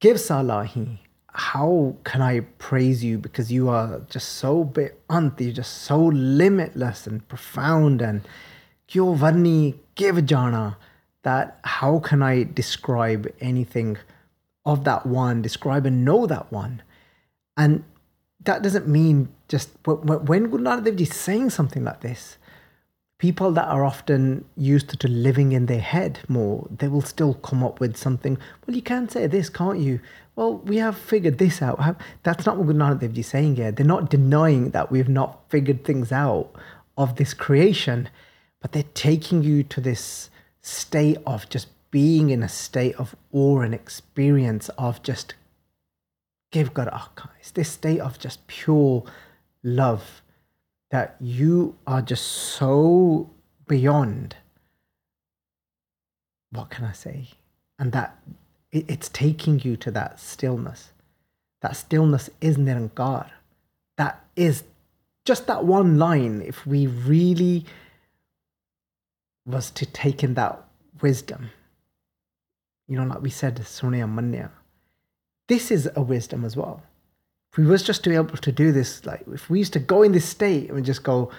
[0.00, 0.98] Give Salahi.
[1.34, 7.06] How can I praise you because you are just so beant, you're just so limitless
[7.06, 8.22] and profound and
[8.86, 10.76] kyo varni give jana
[11.22, 13.96] that how can I describe anything
[14.64, 16.82] of that one, describe and know that one?
[17.56, 17.84] And
[18.44, 22.38] that doesn't mean just wh- wh- when Guru is saying something like this,
[23.18, 27.62] people that are often used to living in their head more, they will still come
[27.62, 28.36] up with something.
[28.66, 30.00] Well, you can say this, can't you?
[30.36, 31.96] Well, we have figured this out.
[32.24, 33.70] That's not what Nanak Dev is saying here.
[33.70, 36.50] They're not denying that we've not figured things out
[36.96, 38.08] of this creation,
[38.60, 43.60] but they're taking you to this state of just being in a state of awe
[43.60, 45.34] and experience of just
[46.50, 46.90] give God.
[47.38, 49.04] It's this state of just pure
[49.62, 50.20] love
[50.94, 53.28] that you are just so
[53.66, 54.36] beyond.
[56.52, 57.30] What can I say?
[57.80, 58.16] And that
[58.70, 60.92] it, it's taking you to that stillness.
[61.62, 63.28] That stillness is Nirankar.
[63.96, 64.62] That is
[65.24, 66.40] just that one line.
[66.46, 67.66] If we really
[69.44, 70.62] was to take in that
[71.02, 71.50] wisdom,
[72.86, 74.52] you know, like we said, Sunya Manya,
[75.48, 76.84] this is a wisdom as well.
[77.54, 79.78] If we was just to be able to do this, like if we used to
[79.78, 81.30] go in this state and just go,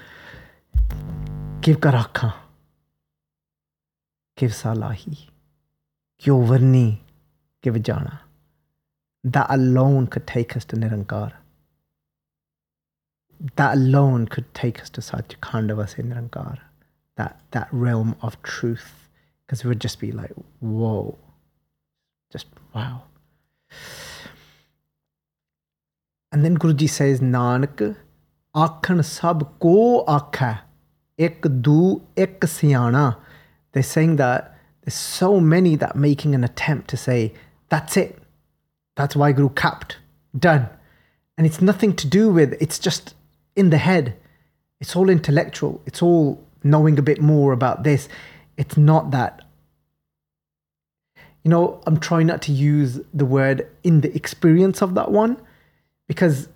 [1.59, 2.33] give Garaka,
[4.37, 5.27] give Salahi,
[6.17, 6.99] give Varni,
[7.61, 8.21] give Jana.
[9.25, 11.33] That alone could take us to Nirankar.
[13.57, 16.59] That alone could take us to Satchikhandava Nirankar.
[17.17, 19.09] That that realm of truth.
[19.45, 21.17] Because it would just be like, whoa.
[22.31, 23.03] Just wow.
[26.35, 27.95] And then Guruji says, Nanak,
[28.53, 30.63] akhan sab ko akha,
[31.17, 33.15] ek du ek siyana.
[33.71, 37.31] They're saying that there's so many that making an attempt to say,
[37.69, 38.17] that's it.
[38.97, 39.95] That's why Guru capped.
[40.37, 40.67] Done.
[41.37, 43.13] And it's nothing to do with, it's just
[43.55, 44.17] in the head.
[44.81, 45.81] It's all intellectual.
[45.85, 48.09] It's all knowing a bit more about this.
[48.57, 49.41] It's not that
[51.45, 55.37] you know, I'm trying not to use the word in the experience of that one
[56.07, 56.49] because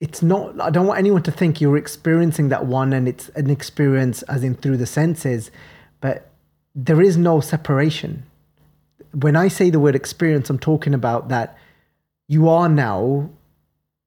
[0.00, 3.50] it's not i don't want anyone to think you're experiencing that one and it's an
[3.50, 5.50] experience as in through the senses
[6.00, 6.30] but
[6.74, 8.22] there is no separation
[9.12, 11.56] when i say the word experience i'm talking about that
[12.28, 13.28] you are now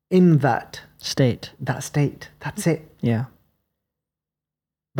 [0.09, 1.51] in that State.
[1.59, 3.25] that state that's it Yeah.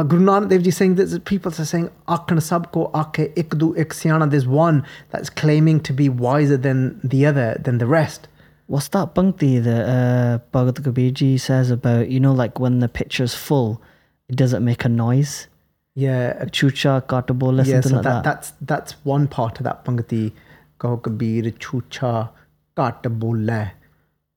[0.02, 3.32] But Guru Nanak Dev Ji is saying that people are saying "Aakhn sab ko aakhe
[3.36, 7.86] ik ik siyana." There's one that's claiming to be wiser than the other, than the
[7.86, 8.28] rest.
[8.66, 12.88] What's that punkti that uh, Bhagat Kabir Ji says about, you know, like when the
[12.88, 13.80] pitcher's full,
[14.28, 15.48] it doesn't make a noise?
[15.94, 17.82] Yeah, Chucha, katabola, yeah.
[17.82, 18.24] something So like that, that.
[18.24, 19.86] that's that's one part of that.
[19.86, 22.30] Kaho kabir chucha
[22.76, 23.68] kat bole.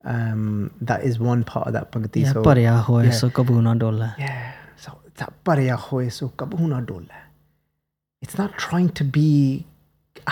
[0.04, 2.22] Um, that is one part of that pangati.
[2.24, 2.32] yeah,
[2.84, 3.10] so yeah.
[3.12, 4.12] so kabu na dole.
[4.18, 4.52] Yeah.
[8.20, 9.66] It's not trying to be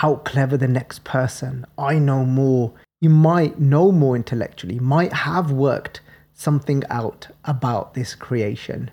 [0.01, 1.65] out clever the next person.
[1.77, 2.73] I know more.
[2.99, 6.01] You might know more intellectually, might have worked
[6.33, 8.91] something out about this creation,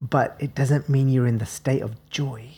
[0.00, 2.50] but it doesn't mean you're in the state of joy.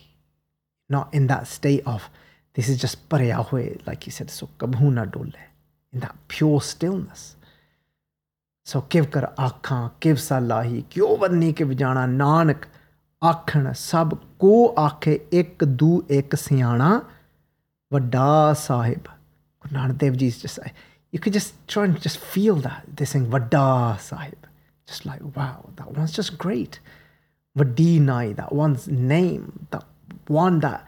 [0.89, 2.11] Not in that state of
[2.55, 5.33] this is just bariya hoye, like you said, so dole.
[5.93, 7.36] In that pure stillness.
[8.66, 12.66] ਸੋ ਕਿਵ ਕਰ ਆਖਾਂ ਕਿਵ ਸਲਾਹੀ ਕਿਉ ਵਰਨੀ ਕਿਵ ਜਾਣਾ ਨਾਨਕ
[13.26, 17.02] ਆਖਣ ਸਭ ਕੋ ਆਖੇ ਇੱਕ ਦੂ ਇੱਕ ਸਿਆਣਾ
[17.94, 19.00] ਵੱਡਾ ਸਾਹਿਬ
[19.62, 20.60] Guru Nanak Dev Ji is just
[21.12, 24.48] you could just try and just feel that they're saying ਵੱਡਾ ਸਾਹਿਬ
[24.92, 26.80] just like wow that one's just great
[27.58, 29.44] ਵੱਡੀ ਨਾਈ that one's name
[29.76, 29.84] that
[30.36, 30.80] one that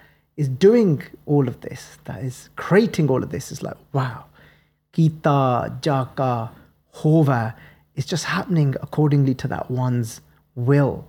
[0.43, 0.95] is doing
[1.26, 4.18] all of this that is creating all of this is like wow
[4.97, 5.38] kita
[5.88, 6.47] jaka
[7.03, 7.49] hova
[7.97, 10.22] is just happening accordingly to that one's
[10.70, 11.03] will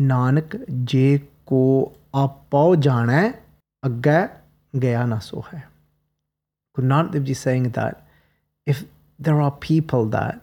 [0.00, 3.32] Nanak ਜੇ ਕੋ ਆਪੋ ਜਾਣੈ
[3.86, 4.28] ਅੱਗੇ
[4.80, 5.70] ਗਿਆ ਨਾ ਸੋ ਹੈ
[6.78, 7.94] Guru Nanak Dev Ji is saying that
[8.72, 8.84] if
[9.18, 10.34] there are people that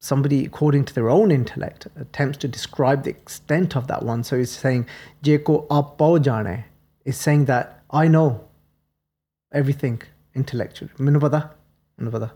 [0.00, 4.36] somebody according to their own intellect attempts to describe the extent of that one so
[4.36, 4.86] he's saying
[5.22, 6.64] je ko apo jane
[7.04, 8.40] is saying that i know
[9.60, 9.98] everything
[10.34, 11.38] intellectually ਮੈਨੂੰ ਪਤਾ
[11.98, 12.28] ਮੈਨੂੰ ਪਤਾ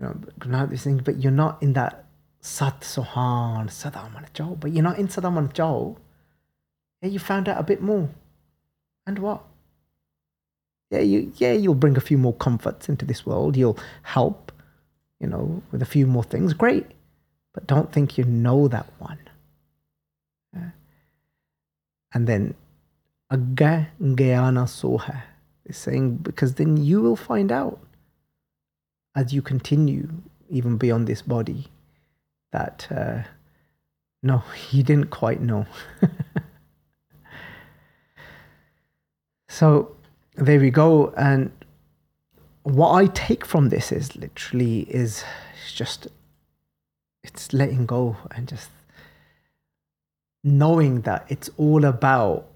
[0.00, 2.04] you know Dev is saying but you're not in that
[2.40, 5.96] sat sohan sadaman chao but you're not in sadaman chao
[7.02, 8.08] yeah you found out a bit more.
[9.06, 9.44] And what?
[10.90, 13.56] Yeah you yeah you'll bring a few more comforts into this world.
[13.56, 14.52] You'll help
[15.20, 16.54] you know with a few more things.
[16.54, 16.86] Great.
[17.54, 19.18] But don't think you know that one.
[20.54, 20.70] Yeah.
[22.14, 22.54] and then
[23.32, 25.22] agga gyana soha
[25.66, 27.78] is saying because then you will find out
[29.18, 30.08] as you continue
[30.48, 31.66] even beyond this body
[32.52, 33.18] that uh,
[34.22, 35.66] no you didn't quite know.
[39.48, 39.96] So
[40.36, 41.50] there we go and
[42.62, 45.24] what I take from this is literally is
[45.74, 46.06] just
[47.24, 48.70] it's letting go and just
[50.44, 52.46] knowing that it's all about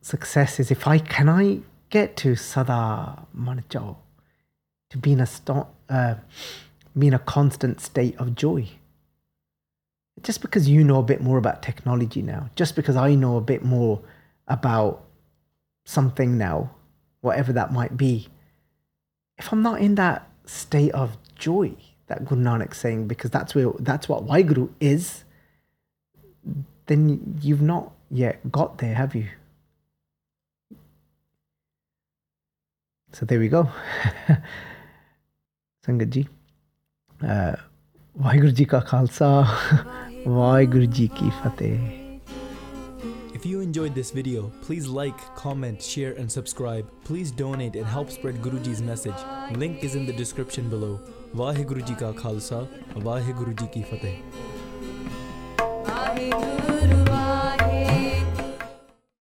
[0.00, 1.58] success is if I can I
[1.90, 3.96] get to sada manjao
[4.92, 6.14] to be in a sto- uh,
[6.96, 8.68] be in a constant state of joy
[10.22, 13.40] just because you know a bit more about technology now just because I know a
[13.40, 14.00] bit more
[14.46, 15.02] about
[15.84, 16.70] something now
[17.22, 18.28] whatever that might be
[19.38, 21.74] if I'm not in that state of joy
[22.06, 25.24] that Guru Nanak's saying because that's where that's what Waheguru is
[26.86, 29.28] then you've not yet got there, have you?
[33.12, 33.68] So there we go.
[35.85, 36.23] ਸੰਗਤ ਜੀ
[37.25, 37.55] ਅਹ
[38.21, 39.29] ਵਾਹਿਗੁਰੂ ਜੀ ਕਾ ਖਾਲਸਾ
[40.27, 41.77] ਵਾਹਿਗੁਰੂ ਜੀ ਕੀ ਫਤਿਹ
[43.37, 46.87] If you enjoyed this video, please like, comment, share, and subscribe.
[47.09, 49.25] Please donate and help spread Guruji's message.
[49.63, 50.91] Link is in the description below.
[51.41, 52.61] Vaheguru Ji Ka Khalsa,
[53.09, 54.15] Vaheguru Ji Ki Fateh.
[55.87, 57.00] Waheguru